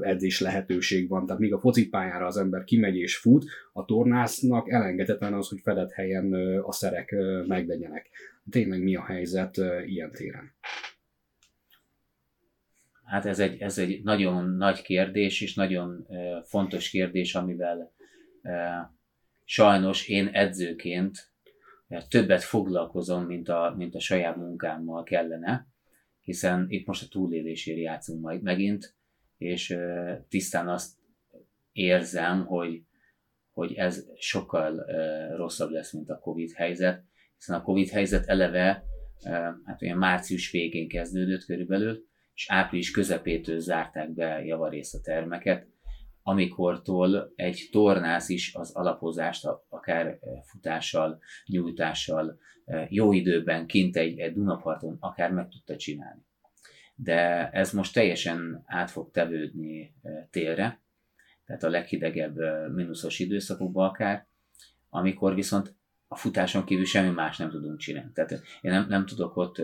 edzés 0.00 0.40
lehetőség 0.40 1.08
van. 1.08 1.26
Tehát 1.26 1.40
míg 1.40 1.54
a 1.54 1.58
focipályára 1.58 2.26
az 2.26 2.36
ember 2.36 2.64
kimegy 2.64 2.96
és 2.96 3.16
fut, 3.16 3.44
a 3.76 3.84
tornásznak 3.84 4.70
elengedhetetlen 4.70 5.34
az, 5.34 5.48
hogy 5.48 5.60
fedett 5.60 5.92
helyen 5.92 6.32
a 6.62 6.72
szerek 6.72 7.14
meglegyenek. 7.46 8.10
Tényleg 8.50 8.82
mi 8.82 8.96
a 8.96 9.04
helyzet 9.04 9.56
ilyen 9.86 10.10
téren? 10.10 10.52
Hát 13.04 13.26
ez 13.26 13.38
egy, 13.38 13.60
ez 13.60 13.78
egy 13.78 14.02
nagyon 14.02 14.50
nagy 14.50 14.82
kérdés, 14.82 15.40
és 15.40 15.54
nagyon 15.54 16.06
fontos 16.44 16.90
kérdés, 16.90 17.34
amivel 17.34 17.92
sajnos 19.44 20.08
én 20.08 20.26
edzőként 20.26 21.32
többet 22.08 22.42
foglalkozom, 22.42 23.24
mint 23.24 23.48
a, 23.48 23.74
mint 23.76 23.94
a 23.94 24.00
saját 24.00 24.36
munkámmal 24.36 25.02
kellene, 25.02 25.66
hiszen 26.20 26.66
itt 26.68 26.86
most 26.86 27.02
a 27.02 27.08
túlélésért 27.10 27.78
játszunk 27.78 28.20
majd 28.20 28.42
megint, 28.42 28.94
és 29.38 29.76
tisztán 30.28 30.68
azt 30.68 30.92
érzem, 31.72 32.44
hogy, 32.44 32.82
hogy 33.54 33.72
ez 33.72 34.06
sokkal 34.16 34.86
rosszabb 35.36 35.70
lesz, 35.70 35.92
mint 35.92 36.10
a 36.10 36.18
Covid 36.18 36.52
helyzet, 36.52 37.04
hiszen 37.36 37.56
a 37.56 37.62
Covid 37.62 37.88
helyzet 37.88 38.26
eleve 38.26 38.84
hát 39.64 39.82
olyan 39.82 39.98
március 39.98 40.50
végén 40.50 40.88
kezdődött 40.88 41.44
körülbelül, 41.44 42.04
és 42.34 42.46
április 42.48 42.90
közepétől 42.90 43.58
zárták 43.58 44.10
be 44.14 44.44
javarészt 44.44 44.94
a 44.94 45.00
termeket, 45.00 45.66
amikortól 46.22 47.32
egy 47.36 47.68
tornász 47.70 48.28
is 48.28 48.54
az 48.54 48.74
alapozást, 48.74 49.46
akár 49.68 50.18
futással, 50.42 51.18
nyújtással, 51.46 52.38
jó 52.88 53.12
időben 53.12 53.66
kint 53.66 53.96
egy, 53.96 54.18
egy 54.18 54.32
Dunaparton 54.32 54.96
akár 55.00 55.32
meg 55.32 55.48
tudta 55.48 55.76
csinálni. 55.76 56.22
De 56.94 57.50
ez 57.50 57.72
most 57.72 57.94
teljesen 57.94 58.62
át 58.66 58.90
fog 58.90 59.10
tevődni 59.10 59.94
télre, 60.30 60.82
tehát 61.46 61.62
a 61.62 61.68
leghidegebb 61.68 62.36
mínuszos 62.74 63.18
időszakokban 63.18 63.88
akár, 63.88 64.26
amikor 64.88 65.34
viszont 65.34 65.74
a 66.08 66.16
futáson 66.16 66.64
kívül 66.64 66.84
semmi 66.84 67.10
más 67.10 67.36
nem 67.36 67.50
tudunk 67.50 67.78
csinálni. 67.78 68.12
Tehát 68.12 68.30
én 68.60 68.70
nem, 68.70 68.86
nem 68.88 69.06
tudok 69.06 69.36
ott 69.36 69.56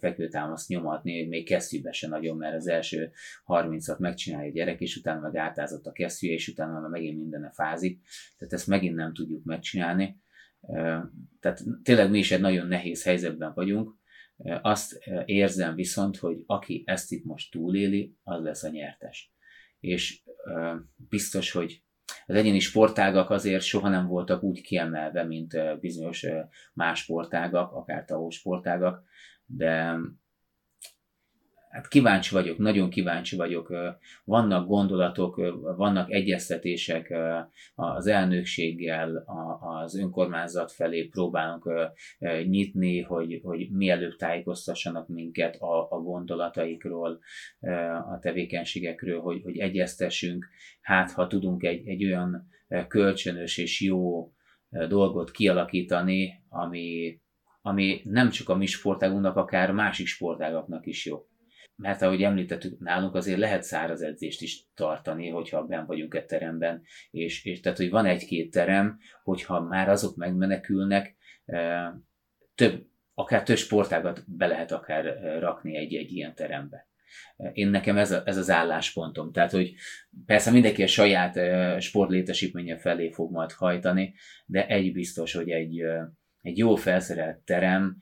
fekvőtámaszt 0.00 0.68
nyomatni, 0.68 1.26
még 1.26 1.46
kesztyűbe 1.46 1.92
se 1.92 2.08
nagyon, 2.08 2.36
mert 2.36 2.54
az 2.54 2.66
első 2.66 3.12
30-at 3.46 3.98
megcsinálja 3.98 4.50
a 4.50 4.52
gyerek, 4.52 4.80
és 4.80 4.96
utána 4.96 5.20
meg 5.20 5.36
átázott 5.36 5.86
a 5.86 5.92
kesztyű, 5.92 6.28
és 6.28 6.48
utána 6.48 6.80
meg 6.80 6.90
megint 6.90 7.18
mindenne 7.18 7.50
fázik. 7.50 8.00
Tehát 8.38 8.54
ezt 8.54 8.66
megint 8.66 8.94
nem 8.94 9.12
tudjuk 9.12 9.44
megcsinálni. 9.44 10.20
Tehát 11.40 11.62
tényleg 11.82 12.10
mi 12.10 12.18
is 12.18 12.30
egy 12.30 12.40
nagyon 12.40 12.66
nehéz 12.66 13.04
helyzetben 13.04 13.52
vagyunk. 13.54 13.94
Azt 14.62 14.98
érzem 15.24 15.74
viszont, 15.74 16.16
hogy 16.16 16.42
aki 16.46 16.82
ezt 16.86 17.12
itt 17.12 17.24
most 17.24 17.50
túléli, 17.50 18.16
az 18.22 18.42
lesz 18.42 18.62
a 18.62 18.70
nyertes. 18.70 19.32
És 19.80 20.22
biztos, 20.96 21.50
hogy 21.50 21.82
az 22.26 22.34
egyéni 22.34 22.58
sportágak 22.58 23.30
azért 23.30 23.62
soha 23.62 23.88
nem 23.88 24.06
voltak 24.06 24.42
úgy 24.42 24.60
kiemelve, 24.60 25.24
mint 25.24 25.80
bizonyos 25.80 26.26
más 26.74 27.00
sportágak, 27.00 27.72
akár 27.72 28.04
TAO 28.04 28.30
sportágak, 28.30 29.02
de 29.46 29.96
hát 31.74 31.88
kíváncsi 31.88 32.34
vagyok, 32.34 32.58
nagyon 32.58 32.90
kíváncsi 32.90 33.36
vagyok. 33.36 33.72
Vannak 34.24 34.66
gondolatok, 34.66 35.36
vannak 35.76 36.10
egyeztetések 36.10 37.14
az 37.74 38.06
elnökséggel, 38.06 39.24
az 39.60 39.96
önkormányzat 39.96 40.72
felé 40.72 41.04
próbálunk 41.04 41.70
nyitni, 42.46 43.00
hogy, 43.00 43.40
hogy 43.42 43.70
mielőbb 43.70 44.16
tájékoztassanak 44.16 45.08
minket 45.08 45.56
a, 45.56 45.90
a 45.90 46.00
gondolataikról, 46.00 47.18
a 48.10 48.18
tevékenységekről, 48.18 49.20
hogy, 49.20 49.42
hogy 49.42 49.58
egyeztessünk, 49.58 50.46
hát 50.80 51.10
ha 51.10 51.26
tudunk 51.26 51.62
egy, 51.62 51.88
egy 51.88 52.04
olyan 52.04 52.48
kölcsönös 52.88 53.58
és 53.58 53.80
jó 53.80 54.32
dolgot 54.88 55.30
kialakítani, 55.30 56.44
ami, 56.48 57.20
ami 57.62 58.00
nem 58.04 58.30
csak 58.30 58.48
a 58.48 58.56
mi 58.56 58.66
sportágunknak, 58.66 59.36
akár 59.36 59.72
másik 59.72 60.06
sportágaknak 60.06 60.86
is 60.86 61.06
jó 61.06 61.26
mert 61.76 62.02
ahogy 62.02 62.22
említettük, 62.22 62.78
nálunk 62.78 63.14
azért 63.14 63.38
lehet 63.38 63.62
száraz 63.62 64.02
edzést 64.02 64.42
is 64.42 64.64
tartani, 64.74 65.28
hogyha 65.28 65.64
ben 65.64 65.86
vagyunk 65.86 66.14
egy 66.14 66.26
teremben, 66.26 66.82
és, 67.10 67.44
és 67.44 67.60
tehát, 67.60 67.78
hogy 67.78 67.90
van 67.90 68.06
egy-két 68.06 68.50
terem, 68.50 68.98
hogyha 69.22 69.60
már 69.60 69.88
azok 69.88 70.16
megmenekülnek, 70.16 71.16
több, 72.54 72.86
akár 73.14 73.42
több 73.42 73.56
sportágat 73.56 74.24
be 74.26 74.46
lehet 74.46 74.72
akár 74.72 75.04
rakni 75.40 75.76
egy-egy 75.76 76.12
ilyen 76.12 76.34
terembe. 76.34 76.88
Én 77.52 77.68
nekem 77.68 77.98
ez, 77.98 78.10
a, 78.10 78.22
ez 78.24 78.36
az 78.36 78.50
álláspontom. 78.50 79.32
Tehát, 79.32 79.50
hogy 79.50 79.74
persze 80.26 80.50
mindenki 80.50 80.82
a 80.82 80.86
saját 80.86 81.38
sportlétesítménye 81.82 82.78
felé 82.78 83.10
fog 83.10 83.32
majd 83.32 83.52
hajtani, 83.52 84.14
de 84.46 84.66
egy 84.66 84.92
biztos, 84.92 85.32
hogy 85.32 85.50
egy, 85.50 85.82
egy 86.40 86.58
jó 86.58 86.74
felszerelt 86.74 87.38
terem 87.38 87.96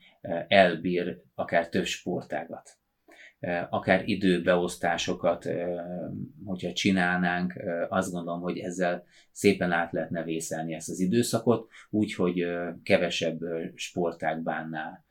elbír 0.47 1.21
akár 1.35 1.69
több 1.69 1.85
sportágat 1.85 2.82
akár 3.69 4.07
időbeosztásokat, 4.07 5.49
hogyha 6.45 6.73
csinálnánk, 6.73 7.53
azt 7.89 8.11
gondolom, 8.11 8.41
hogy 8.41 8.57
ezzel 8.57 9.03
szépen 9.31 9.71
át 9.71 9.91
lehetne 9.91 10.23
vészelni 10.23 10.73
ezt 10.73 10.89
az 10.89 10.99
időszakot, 10.99 11.69
úgyhogy 11.89 12.45
kevesebb 12.83 13.39
sportág 13.75 14.43
bánná 14.43 15.03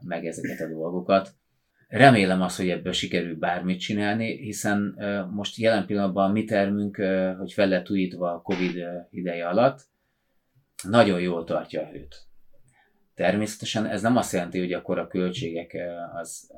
meg 0.00 0.26
ezeket 0.26 0.60
a 0.60 0.68
dolgokat. 0.68 1.34
Remélem 1.88 2.42
azt, 2.42 2.56
hogy 2.56 2.68
ebből 2.68 2.92
sikerül 2.92 3.36
bármit 3.36 3.80
csinálni, 3.80 4.36
hiszen 4.36 4.98
most 5.30 5.58
jelen 5.58 5.86
pillanatban 5.86 6.32
mi 6.32 6.44
termünk, 6.44 6.96
hogy 7.38 7.52
fel 7.52 7.68
lett 7.68 7.90
újítva 7.90 8.32
a 8.32 8.42
Covid 8.42 8.74
ideje 9.10 9.48
alatt, 9.48 9.80
nagyon 10.88 11.20
jól 11.20 11.44
tartja 11.44 11.82
a 11.82 11.86
hőt. 11.90 12.16
Természetesen 13.14 13.86
ez 13.86 14.02
nem 14.02 14.16
azt 14.16 14.32
jelenti, 14.32 14.58
hogy 14.58 14.72
akkor 14.72 14.98
a 14.98 15.06
költségek 15.06 15.76
az 16.14 16.52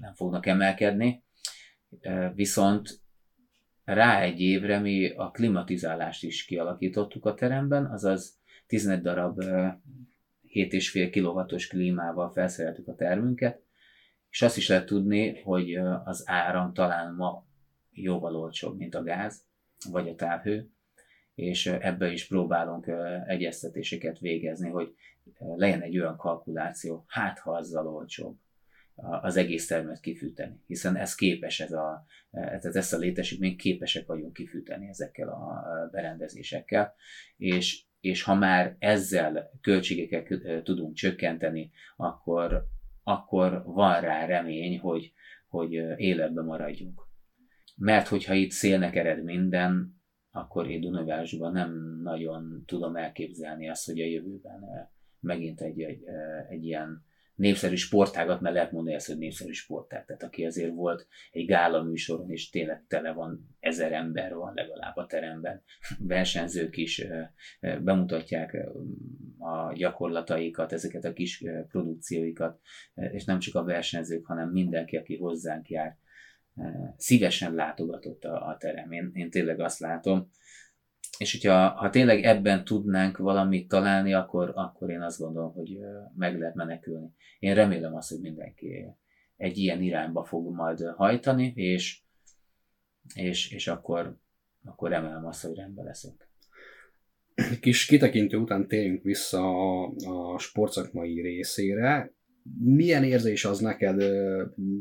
nem 0.00 0.14
fognak 0.14 0.46
emelkedni, 0.46 1.24
viszont 2.34 3.02
rá 3.84 4.20
egy 4.20 4.40
évre 4.40 4.78
mi 4.78 5.10
a 5.10 5.30
klimatizálást 5.30 6.22
is 6.22 6.44
kialakítottuk 6.44 7.24
a 7.24 7.34
teremben, 7.34 7.86
azaz 7.86 8.38
11 8.66 9.00
darab 9.00 9.42
7,5 9.42 11.10
kW-os 11.12 11.66
klímával 11.66 12.30
felszereltük 12.30 12.88
a 12.88 12.94
termünket, 12.94 13.62
és 14.30 14.42
azt 14.42 14.56
is 14.56 14.68
lehet 14.68 14.86
tudni, 14.86 15.40
hogy 15.40 15.74
az 16.04 16.22
áram 16.26 16.72
talán 16.72 17.14
ma 17.14 17.46
jóval 17.90 18.36
olcsóbb, 18.36 18.78
mint 18.78 18.94
a 18.94 19.02
gáz, 19.02 19.44
vagy 19.90 20.08
a 20.08 20.14
távhő, 20.14 20.70
és 21.34 21.66
ebből 21.66 22.12
is 22.12 22.26
próbálunk 22.26 22.90
egyeztetéseket 23.26 24.18
végezni, 24.18 24.70
hogy 24.70 24.94
legyen 25.38 25.80
egy 25.80 25.98
olyan 25.98 26.16
kalkuláció, 26.16 27.04
hát 27.06 27.38
ha 27.38 27.52
azzal 27.52 27.88
olcsóbb 27.88 28.38
az 28.96 29.36
egész 29.36 29.66
termet 29.66 30.00
kifűteni, 30.00 30.60
hiszen 30.66 30.96
ez 30.96 31.14
képes, 31.14 31.60
ez 31.60 31.72
a, 31.72 32.04
tehát 32.30 32.64
ezt 32.64 32.92
a 32.92 32.98
létesítményt 32.98 33.60
képesek 33.60 34.06
vagyunk 34.06 34.32
kifűteni 34.32 34.88
ezekkel 34.88 35.28
a 35.28 35.62
berendezésekkel, 35.90 36.94
és, 37.36 37.84
és 38.00 38.22
ha 38.22 38.34
már 38.34 38.76
ezzel 38.78 39.50
költségeket 39.60 40.28
tudunk 40.64 40.94
csökkenteni, 40.94 41.70
akkor, 41.96 42.66
akkor 43.02 43.62
van 43.64 44.00
rá 44.00 44.26
remény, 44.26 44.78
hogy, 44.78 45.12
hogy 45.48 45.72
életben 45.96 46.44
maradjunk. 46.44 47.02
Mert 47.76 48.08
hogyha 48.08 48.34
itt 48.34 48.50
szélnek 48.50 48.96
ered 48.96 49.24
minden, 49.24 50.02
akkor 50.30 50.70
én 50.70 50.80
Dunavásban 50.80 51.52
nem 51.52 52.00
nagyon 52.02 52.62
tudom 52.66 52.96
elképzelni 52.96 53.68
azt, 53.68 53.86
hogy 53.86 54.00
a 54.00 54.04
jövőben 54.04 54.90
megint 55.20 55.60
egy, 55.60 55.80
egy, 55.80 56.02
egy 56.48 56.64
ilyen 56.64 57.04
népszerű 57.34 57.74
sportágat, 57.74 58.40
mert 58.40 58.54
lehet 58.54 58.72
mondani 58.72 58.96
ezt, 58.96 59.06
hogy 59.06 59.18
népszerű 59.18 59.52
sportág. 59.52 60.04
Tehát 60.04 60.22
aki 60.22 60.44
azért 60.44 60.74
volt 60.74 61.06
egy 61.30 61.46
gála 61.46 61.82
műsoron, 61.82 62.30
és 62.30 62.50
tényleg 62.50 62.84
tele 62.88 63.12
van, 63.12 63.56
ezer 63.60 63.92
ember 63.92 64.34
van 64.34 64.52
legalább 64.54 64.96
a 64.96 65.06
teremben. 65.06 65.62
Versenyzők 65.98 66.76
is 66.76 67.06
bemutatják 67.60 68.56
a 69.38 69.72
gyakorlataikat, 69.72 70.72
ezeket 70.72 71.04
a 71.04 71.12
kis 71.12 71.44
produkcióikat, 71.68 72.60
és 72.94 73.24
nem 73.24 73.38
csak 73.38 73.54
a 73.54 73.64
versenyzők, 73.64 74.26
hanem 74.26 74.50
mindenki, 74.50 74.96
aki 74.96 75.16
hozzánk 75.16 75.68
jár, 75.68 75.96
szívesen 76.96 77.54
látogatott 77.54 78.24
a, 78.24 78.46
a 78.46 78.56
terem. 78.56 78.92
Én, 78.92 79.10
én 79.14 79.30
tényleg 79.30 79.60
azt 79.60 79.78
látom, 79.78 80.30
és 81.18 81.32
hogyha 81.32 81.68
ha 81.68 81.90
tényleg 81.90 82.22
ebben 82.22 82.64
tudnánk 82.64 83.16
valamit 83.16 83.68
találni, 83.68 84.12
akkor, 84.12 84.52
akkor 84.54 84.90
én 84.90 85.02
azt 85.02 85.18
gondolom, 85.18 85.52
hogy 85.52 85.78
meg 86.16 86.38
lehet 86.38 86.54
menekülni. 86.54 87.08
Én 87.38 87.54
remélem 87.54 87.94
azt, 87.94 88.10
hogy 88.10 88.20
mindenki 88.20 88.86
egy 89.36 89.58
ilyen 89.58 89.82
irányba 89.82 90.24
fog 90.24 90.54
majd 90.54 90.80
hajtani, 90.96 91.52
és, 91.56 92.00
és, 93.14 93.50
és 93.50 93.66
akkor, 93.66 94.16
akkor 94.64 94.90
remélem 94.90 95.26
azt, 95.26 95.42
hogy 95.46 95.56
rendben 95.56 95.84
leszünk. 95.84 96.28
Kis 97.60 97.86
kitekintő 97.86 98.36
után 98.36 98.68
térjünk 98.68 99.02
vissza 99.02 99.40
a, 99.40 99.90
a 100.04 100.38
sportszakmai 100.38 101.20
részére. 101.20 102.12
Milyen 102.58 103.04
érzés 103.04 103.44
az 103.44 103.58
neked 103.60 104.02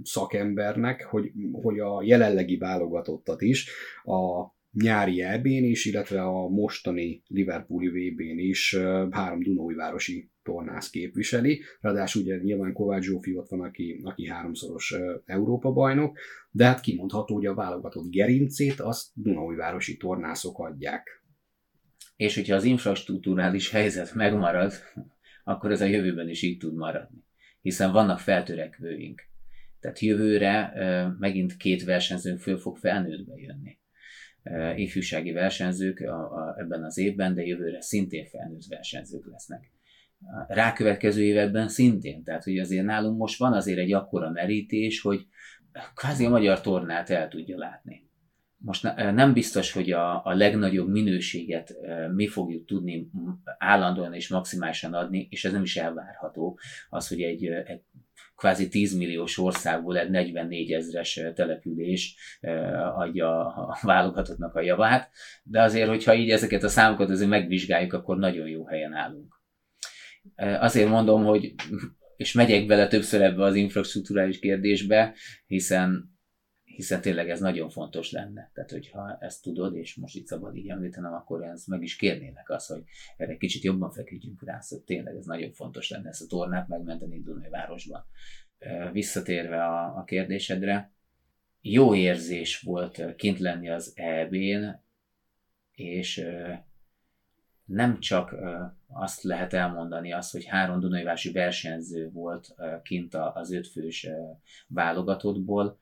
szakembernek, 0.04 1.04
hogy, 1.04 1.32
hogy 1.52 1.80
a 1.80 2.04
jelenlegi 2.04 2.58
válogatottat 2.58 3.42
is 3.42 3.70
a 4.04 4.52
nyári 4.74 5.22
EB-n 5.22 5.64
is, 5.64 5.86
illetve 5.86 6.22
a 6.22 6.48
mostani 6.48 7.24
Liverpooli 7.28 7.88
VB-n 7.88 8.40
is 8.40 8.78
három 9.12 9.44
Dunói-városi 9.44 10.30
tornász 10.44 10.90
képviseli. 10.90 11.62
Ráadásul 11.82 12.22
ugye 12.22 12.38
nyilván 12.38 12.74
Kovács 12.74 13.04
Zsófi 13.04 13.36
ott 13.36 13.50
van, 13.50 13.62
aki, 13.62 14.02
aki 14.04 14.28
háromszoros 14.28 14.96
Európa 15.26 15.72
bajnok, 15.72 16.18
de 16.52 16.66
hát 16.66 16.80
kimondható, 16.80 17.36
hogy 17.36 17.46
a 17.46 17.54
válogatott 17.54 18.10
gerincét 18.10 18.80
azt 18.80 19.08
Dunaújvárosi 19.14 19.98
tornászok 19.98 20.60
adják. 20.60 21.08
És 22.16 22.36
hogyha 22.36 22.56
az 22.56 22.64
infrastruktúrális 22.64 23.70
helyzet 23.70 24.14
megmarad, 24.14 24.74
akkor 25.44 25.72
ez 25.72 25.82
a 25.82 25.86
jövőben 25.86 26.30
is 26.30 26.42
így 26.42 26.58
tud 26.58 26.76
maradni. 26.76 27.24
Hiszen 27.62 27.92
vannak 27.92 28.20
feltörekvőink. 28.20 29.22
Tehát 29.80 30.00
jövőre 30.00 30.74
megint 31.20 31.58
két 31.58 31.84
versenyzőnk 31.84 32.40
föl 32.40 32.58
fog 32.58 32.78
felnőttbe 32.78 33.34
jönni 33.36 33.82
ifjúsági 34.76 35.32
versenyzők 35.32 36.00
a, 36.00 36.34
a, 36.36 36.56
ebben 36.60 36.84
az 36.84 36.98
évben, 36.98 37.34
de 37.34 37.46
jövőre 37.46 37.82
szintén 37.82 38.26
felnőtt 38.26 38.66
versenyzők 38.70 39.26
lesznek. 39.32 39.72
A 40.20 40.54
rákövetkező 40.54 41.24
években 41.24 41.68
szintén, 41.68 42.24
tehát 42.24 42.44
hogy 42.44 42.58
azért 42.58 42.86
nálunk 42.86 43.18
most 43.18 43.40
van 43.40 43.54
azért 43.54 43.80
egy 43.80 43.94
akkora 43.94 44.30
merítés, 44.30 45.02
hogy 45.02 45.28
kvázi 45.96 46.26
a 46.26 46.30
magyar 46.30 46.62
tornát 46.62 47.10
el 47.10 47.28
tudja 47.28 47.58
látni. 47.58 48.12
Most 48.58 48.86
eh, 48.86 49.14
nem 49.14 49.34
biztos, 49.34 49.72
hogy 49.72 49.92
a, 49.92 50.26
a 50.26 50.34
legnagyobb 50.34 50.90
minőséget 50.90 51.70
eh, 51.70 52.10
mi 52.10 52.28
fogjuk 52.28 52.66
tudni 52.66 53.10
állandóan 53.58 54.14
és 54.14 54.28
maximálisan 54.28 54.94
adni, 54.94 55.28
és 55.30 55.46
ez 55.46 55.52
nem 55.52 55.64
is 55.64 55.78
elvárható, 55.78 56.60
az, 56.90 57.08
hogy 57.08 57.22
egy, 57.22 57.46
egy 57.46 57.82
kvázi 58.44 58.68
10 58.68 58.96
milliós 58.98 59.38
országból 59.38 59.98
egy 59.98 60.10
44 60.10 60.72
ezres 60.72 61.22
település 61.36 62.16
adja 62.96 63.46
a 63.46 63.78
válogatottnak 63.82 64.56
a 64.56 64.62
javát, 64.62 65.12
de 65.44 65.62
azért, 65.62 65.88
hogyha 65.88 66.14
így 66.14 66.30
ezeket 66.30 66.64
a 66.64 66.68
számokat 66.68 67.10
azért 67.10 67.30
megvizsgáljuk, 67.30 67.94
akkor 67.94 68.18
nagyon 68.18 68.48
jó 68.48 68.66
helyen 68.66 68.94
állunk. 68.94 69.42
Azért 70.60 70.90
mondom, 70.90 71.24
hogy 71.24 71.54
és 72.16 72.34
megyek 72.34 72.66
bele 72.66 72.88
többször 72.88 73.22
ebbe 73.22 73.44
az 73.44 73.56
infrastruktúrális 73.56 74.40
kérdésbe, 74.40 75.16
hiszen 75.48 76.13
hiszen 76.76 77.02
tényleg 77.02 77.30
ez 77.30 77.40
nagyon 77.40 77.70
fontos 77.70 78.12
lenne. 78.12 78.52
Tehát, 78.54 78.72
hogyha 78.72 79.18
ezt 79.20 79.44
tudod, 79.44 79.76
és 79.76 79.96
most 79.96 80.16
itt 80.16 80.28
szabad 80.28 80.56
így 80.56 80.70
említenem, 80.70 81.14
akkor 81.14 81.44
ezt 81.44 81.68
meg 81.68 81.84
is 81.84 81.96
kérnének 81.96 82.50
az, 82.50 82.66
hogy 82.66 82.84
erre 83.18 83.38
kicsit 83.38 83.64
jobban 83.64 83.92
feküdjünk 83.92 84.44
rá, 84.46 84.60
szóval 84.60 84.86
tényleg 84.86 85.16
ez 85.16 85.26
nagyon 85.26 85.52
fontos 85.52 85.90
lenne 85.90 86.10
ezt 86.10 86.22
a 86.22 86.28
tornát 86.28 86.68
megmenteni 86.68 87.22
Dunajvárosban. 87.22 88.06
Visszatérve 88.92 89.64
a, 89.64 89.98
a 89.98 90.04
kérdésedre, 90.04 90.92
jó 91.62 91.96
érzés 91.96 92.60
volt 92.60 93.16
kint 93.16 93.40
lenni 93.40 93.70
az 93.70 93.94
EB-n, 93.96 94.82
és 95.72 96.26
nem 97.66 98.00
csak 98.00 98.36
azt 98.88 99.24
lehet 99.24 99.54
elmondani, 99.54 100.14
az, 100.14 100.32
hogy 100.32 100.46
három 100.46 100.80
Dunajvási 100.80 101.32
versenyző 101.32 102.12
volt 102.12 102.56
kint 102.84 103.16
az 103.16 103.52
ötfős 103.52 104.08
válogatottból, 104.68 105.80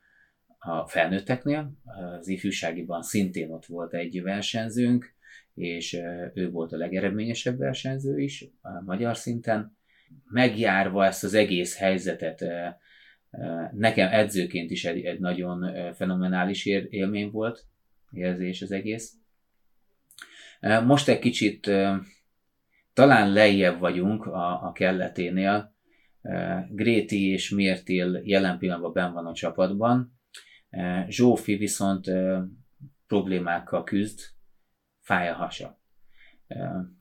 a 0.63 0.87
felnőtteknél, 0.87 1.71
az 2.19 2.27
ifjúságiban 2.27 3.01
szintén 3.01 3.51
ott 3.51 3.65
volt 3.65 3.93
egy 3.93 4.21
versenyzőnk, 4.21 5.13
és 5.53 5.93
ő 6.33 6.49
volt 6.51 6.71
a 6.71 6.77
legeredményesebb 6.77 7.57
versenyző 7.57 8.19
is 8.19 8.45
a 8.61 8.81
magyar 8.85 9.17
szinten. 9.17 9.77
Megjárva 10.27 11.05
ezt 11.05 11.23
az 11.23 11.33
egész 11.33 11.77
helyzetet, 11.77 12.45
nekem 13.71 14.07
edzőként 14.11 14.71
is 14.71 14.85
egy, 14.85 15.05
egy 15.05 15.19
nagyon 15.19 15.93
fenomenális 15.93 16.65
élmény 16.65 17.29
volt, 17.31 17.65
érzés 18.11 18.61
az 18.61 18.71
egész. 18.71 19.13
Most 20.85 21.07
egy 21.07 21.19
kicsit 21.19 21.71
talán 22.93 23.31
lejjebb 23.31 23.79
vagyunk 23.79 24.25
a, 24.25 24.63
a 24.67 24.71
kelleténél. 24.71 25.75
Gréti 26.69 27.29
és 27.29 27.49
Mértil 27.49 28.21
jelen 28.23 28.57
pillanatban 28.57 28.93
ben 28.93 29.13
van 29.13 29.25
a 29.25 29.33
csapatban, 29.33 30.19
Zsófi 31.07 31.55
viszont 31.55 32.11
problémákkal 33.07 33.83
küzd, 33.83 34.19
fáj 34.99 35.29
a 35.29 35.33
hasa. 35.33 35.79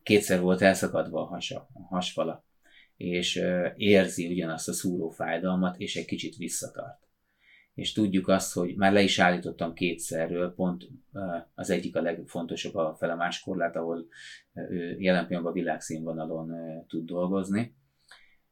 Kétszer 0.03 0.41
volt 0.41 0.63
elszakadva 0.63 1.21
a 1.21 1.27
hasa, 1.27 1.69
a 1.73 1.83
hasfala, 1.83 2.45
és 2.97 3.43
érzi 3.77 4.33
ugyanazt 4.33 4.69
a 4.69 4.73
szúró 4.73 5.11
fájdalmat, 5.11 5.79
és 5.79 5.97
egy 5.97 6.05
kicsit 6.05 6.37
visszatart. 6.37 7.09
És 7.75 7.93
tudjuk 7.93 8.29
azt, 8.29 8.53
hogy 8.53 8.75
már 8.77 8.93
le 8.93 9.03
is 9.03 9.19
állítottam 9.19 9.73
kétszerről, 9.73 10.55
pont 10.55 10.89
az 11.55 11.71
egyik 11.71 11.97
a 11.97 12.03
legfontosabb 12.03 12.75
a 12.75 12.97
felemás 12.99 13.41
korlát, 13.41 13.77
ahol 13.77 14.07
ő 14.53 14.99
jelen 14.99 15.27
pillanatban 15.27 15.53
világszínvonalon 15.53 16.53
tud 16.87 17.07
dolgozni, 17.07 17.77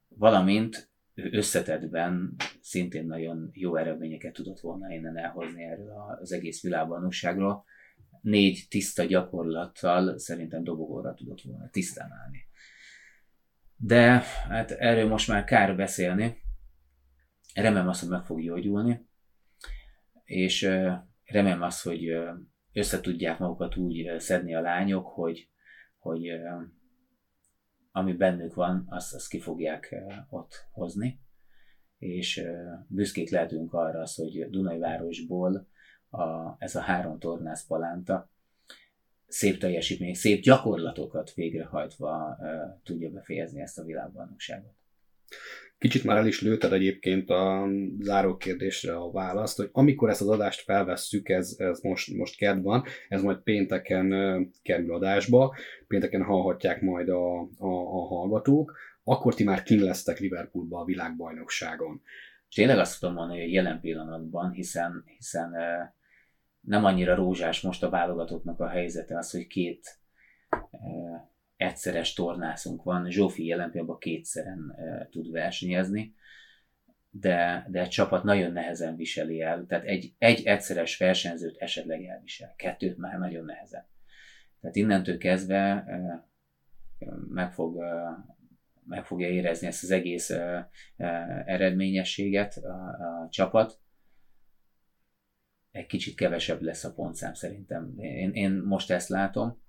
valamint 0.08 0.90
összetettben 1.24 2.34
szintén 2.60 3.06
nagyon 3.06 3.50
jó 3.52 3.76
eredményeket 3.76 4.32
tudott 4.32 4.60
volna 4.60 4.92
innen 4.92 5.16
elhozni 5.16 5.64
erről 5.64 5.92
az 6.20 6.32
egész 6.32 6.62
világbajnokságról. 6.62 7.64
Négy 8.20 8.66
tiszta 8.68 9.04
gyakorlattal 9.04 10.18
szerintem 10.18 10.64
dobogóra 10.64 11.14
tudott 11.14 11.40
volna 11.40 11.68
tisztán 11.70 12.10
állni. 12.12 12.46
De 13.76 14.22
hát 14.48 14.70
erről 14.70 15.08
most 15.08 15.28
már 15.28 15.44
kár 15.44 15.76
beszélni. 15.76 16.42
Remélem 17.54 17.88
azt, 17.88 18.00
hogy 18.00 18.08
meg 18.08 18.24
fog 18.24 18.42
gyógyulni, 18.42 19.06
és 20.24 20.62
remélem 21.24 21.62
azt, 21.62 21.82
hogy 21.82 22.18
összetudják 22.72 23.38
magukat 23.38 23.76
úgy 23.76 24.18
szedni 24.18 24.54
a 24.54 24.60
lányok, 24.60 25.06
hogy, 25.06 25.48
hogy 25.98 26.30
ami 27.98 28.12
bennük 28.12 28.54
van, 28.54 28.86
azt, 28.88 29.14
azt 29.14 29.28
ki 29.28 29.40
fogják 29.40 29.94
ott 30.30 30.66
hozni, 30.72 31.20
és 31.98 32.44
büszkék 32.86 33.30
lehetünk 33.30 33.72
arra, 33.72 34.00
az, 34.00 34.14
hogy 34.14 34.50
Dunajvárosból 34.50 35.66
a, 36.10 36.54
ez 36.58 36.74
a 36.74 36.80
három 36.80 37.18
tornász 37.18 37.66
palánta 37.66 38.30
szép 39.26 39.58
teljesítmény, 39.58 40.14
szép 40.14 40.42
gyakorlatokat 40.42 41.34
végrehajtva 41.34 42.38
tudja 42.82 43.10
befejezni 43.10 43.60
ezt 43.60 43.78
a 43.78 43.84
világbajnokságot. 43.84 44.74
Kicsit 45.78 46.04
már 46.04 46.16
el 46.16 46.26
is 46.26 46.40
lőtted 46.42 46.72
egyébként 46.72 47.30
a 47.30 47.68
záró 48.00 48.36
kérdésre 48.36 48.96
a 48.96 49.10
választ, 49.10 49.56
hogy 49.56 49.68
amikor 49.72 50.08
ezt 50.08 50.20
az 50.20 50.28
adást 50.28 50.60
felvesszük, 50.60 51.28
ez, 51.28 51.54
ez 51.58 51.80
most, 51.80 52.14
most 52.14 52.36
kedv 52.36 52.62
van, 52.62 52.84
ez 53.08 53.22
majd 53.22 53.38
pénteken 53.38 54.08
kerül 54.62 54.94
adásba, 54.94 55.54
pénteken 55.86 56.22
hallhatják 56.22 56.80
majd 56.80 57.08
a, 57.08 57.40
a, 57.40 57.68
a 57.68 58.06
hallgatók, 58.06 58.76
akkor 59.04 59.34
ti 59.34 59.44
már 59.44 59.62
kin 59.62 59.82
lesztek 59.82 60.18
Liverpoolba 60.18 60.80
a 60.80 60.84
világbajnokságon. 60.84 62.02
És 62.48 62.54
tényleg 62.54 62.78
azt 62.78 63.00
tudom 63.00 63.14
mondani, 63.14 63.40
hogy 63.40 63.52
jelen 63.52 63.80
pillanatban, 63.80 64.50
hiszen, 64.50 65.04
hiszen 65.16 65.52
nem 66.60 66.84
annyira 66.84 67.14
rózsás 67.14 67.60
most 67.60 67.82
a 67.82 67.90
válogatottnak 67.90 68.60
a 68.60 68.68
helyzete 68.68 69.16
az, 69.16 69.30
hogy 69.30 69.46
két 69.46 69.98
egyszeres 71.58 72.12
tornászunk 72.12 72.82
van, 72.82 73.10
Zsófi 73.10 73.46
jelen 73.46 73.70
pillanatban 73.70 73.98
kétszeren 73.98 74.76
tud 75.10 75.30
versenyezni, 75.30 76.14
de, 77.10 77.66
de 77.68 77.80
egy 77.80 77.88
csapat 77.88 78.24
nagyon 78.24 78.52
nehezen 78.52 78.96
viseli 78.96 79.40
el, 79.40 79.64
tehát 79.66 79.84
egy, 79.84 80.14
egy 80.18 80.42
egyszeres 80.46 80.96
versenyzőt 80.96 81.56
esetleg 81.56 82.04
elvisel, 82.04 82.54
kettőt 82.56 82.96
már 82.96 83.18
nagyon 83.18 83.44
nehezen. 83.44 83.86
Tehát 84.60 84.76
innentől 84.76 85.18
kezdve 85.18 85.84
e, 85.86 86.26
meg, 87.28 87.52
fog, 87.52 87.82
meg 88.84 89.04
fogja 89.04 89.28
érezni 89.28 89.66
ezt 89.66 89.82
az 89.82 89.90
egész 89.90 90.30
eredményességet 91.44 92.56
a, 92.56 92.68
a 93.22 93.28
csapat, 93.30 93.80
egy 95.70 95.86
kicsit 95.86 96.16
kevesebb 96.16 96.62
lesz 96.62 96.84
a 96.84 96.92
pontszám 96.92 97.34
szerintem. 97.34 97.94
Én, 97.98 98.30
én 98.32 98.52
most 98.52 98.90
ezt 98.90 99.08
látom, 99.08 99.62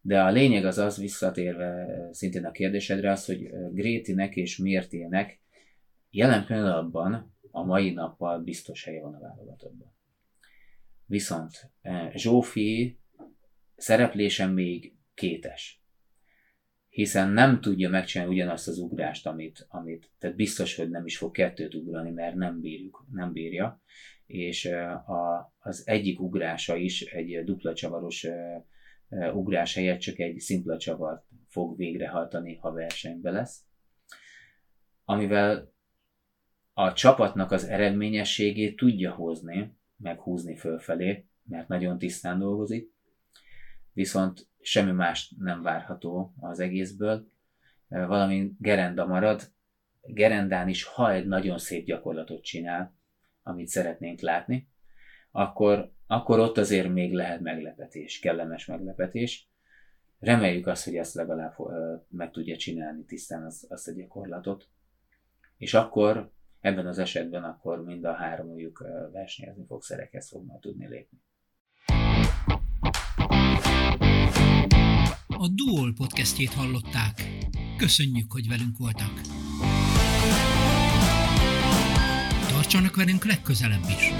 de 0.00 0.22
a 0.22 0.30
lényeg 0.30 0.64
az 0.64 0.78
az, 0.78 0.98
visszatérve 0.98 1.86
szintén 2.12 2.44
a 2.44 2.50
kérdésedre, 2.50 3.10
az, 3.10 3.24
hogy 3.24 3.50
Grétinek 3.72 4.36
és 4.36 4.56
Mértének 4.56 5.40
jelen 6.10 6.46
pillanatban 6.46 7.34
a 7.50 7.64
mai 7.64 7.90
nappal 7.90 8.40
biztos 8.40 8.84
helye 8.84 9.02
van 9.02 9.14
a 9.14 9.20
válogatottban. 9.20 9.96
Viszont 11.06 11.70
Zsófi 12.14 12.98
szereplése 13.76 14.46
még 14.46 14.94
kétes. 15.14 15.82
Hiszen 16.88 17.30
nem 17.30 17.60
tudja 17.60 17.88
megcsinálni 17.88 18.34
ugyanazt 18.34 18.68
az 18.68 18.78
ugrást, 18.78 19.26
amit, 19.26 19.66
amit 19.68 20.10
tehát 20.18 20.36
biztos, 20.36 20.76
hogy 20.76 20.90
nem 20.90 21.06
is 21.06 21.18
fog 21.18 21.30
kettőt 21.30 21.74
ugrani, 21.74 22.10
mert 22.10 22.34
nem, 22.34 22.60
bírjuk, 22.60 23.06
nem 23.12 23.32
bírja. 23.32 23.82
És 24.26 24.64
a, 25.06 25.54
az 25.58 25.82
egyik 25.86 26.20
ugrása 26.20 26.76
is 26.76 27.02
egy 27.02 27.44
dupla 27.44 27.74
csavaros 27.74 28.26
ugrás 29.32 29.74
helyett 29.74 29.98
csak 29.98 30.18
egy 30.18 30.38
szimpla 30.38 30.78
csavart 30.78 31.24
fog 31.48 31.76
végrehajtani, 31.76 32.56
ha 32.56 32.72
versenybe 32.72 33.30
lesz. 33.30 33.64
Amivel 35.04 35.72
a 36.72 36.92
csapatnak 36.92 37.50
az 37.50 37.64
eredményességét 37.64 38.76
tudja 38.76 39.12
hozni, 39.12 39.76
meghúzni 39.96 40.56
fölfelé, 40.56 41.26
mert 41.44 41.68
nagyon 41.68 41.98
tisztán 41.98 42.38
dolgozik, 42.38 42.92
viszont 43.92 44.48
semmi 44.60 44.90
más 44.92 45.34
nem 45.38 45.62
várható 45.62 46.34
az 46.40 46.60
egészből. 46.60 47.28
Valami 47.88 48.52
Gerenda 48.58 49.06
marad, 49.06 49.52
Gerendán 50.02 50.68
is, 50.68 50.84
ha 50.84 51.12
egy 51.12 51.26
nagyon 51.26 51.58
szép 51.58 51.86
gyakorlatot 51.86 52.42
csinál, 52.42 52.96
amit 53.42 53.68
szeretnénk 53.68 54.20
látni, 54.20 54.68
akkor 55.30 55.92
akkor 56.10 56.38
ott 56.38 56.58
azért 56.58 56.88
még 56.88 57.12
lehet 57.12 57.40
meglepetés, 57.40 58.18
kellemes 58.18 58.66
meglepetés. 58.66 59.48
Reméljük 60.18 60.66
azt, 60.66 60.84
hogy 60.84 60.96
ezt 60.96 61.14
legalább 61.14 61.56
meg 62.08 62.30
tudja 62.30 62.56
csinálni 62.56 63.04
tisztán 63.04 63.44
azt, 63.44 63.64
azt 63.68 63.88
a 63.88 63.92
gyakorlatot. 63.92 64.68
És 65.56 65.74
akkor 65.74 66.30
ebben 66.60 66.86
az 66.86 66.98
esetben 66.98 67.44
akkor 67.44 67.84
mind 67.84 68.04
a 68.04 68.12
háromjuk 68.12 68.84
versenyezni 69.12 69.64
fog, 69.66 69.82
szerekhez 69.82 70.28
fog 70.28 70.46
majd 70.46 70.60
tudni 70.60 70.88
lépni. 70.88 71.18
A 75.26 75.48
Duol 75.54 75.92
podcastjét 75.94 76.52
hallották. 76.52 77.14
Köszönjük, 77.76 78.32
hogy 78.32 78.48
velünk 78.48 78.78
voltak. 78.78 79.20
Tartsanak 82.48 82.96
velünk 82.96 83.24
legközelebb 83.24 83.84
is! 83.88 84.12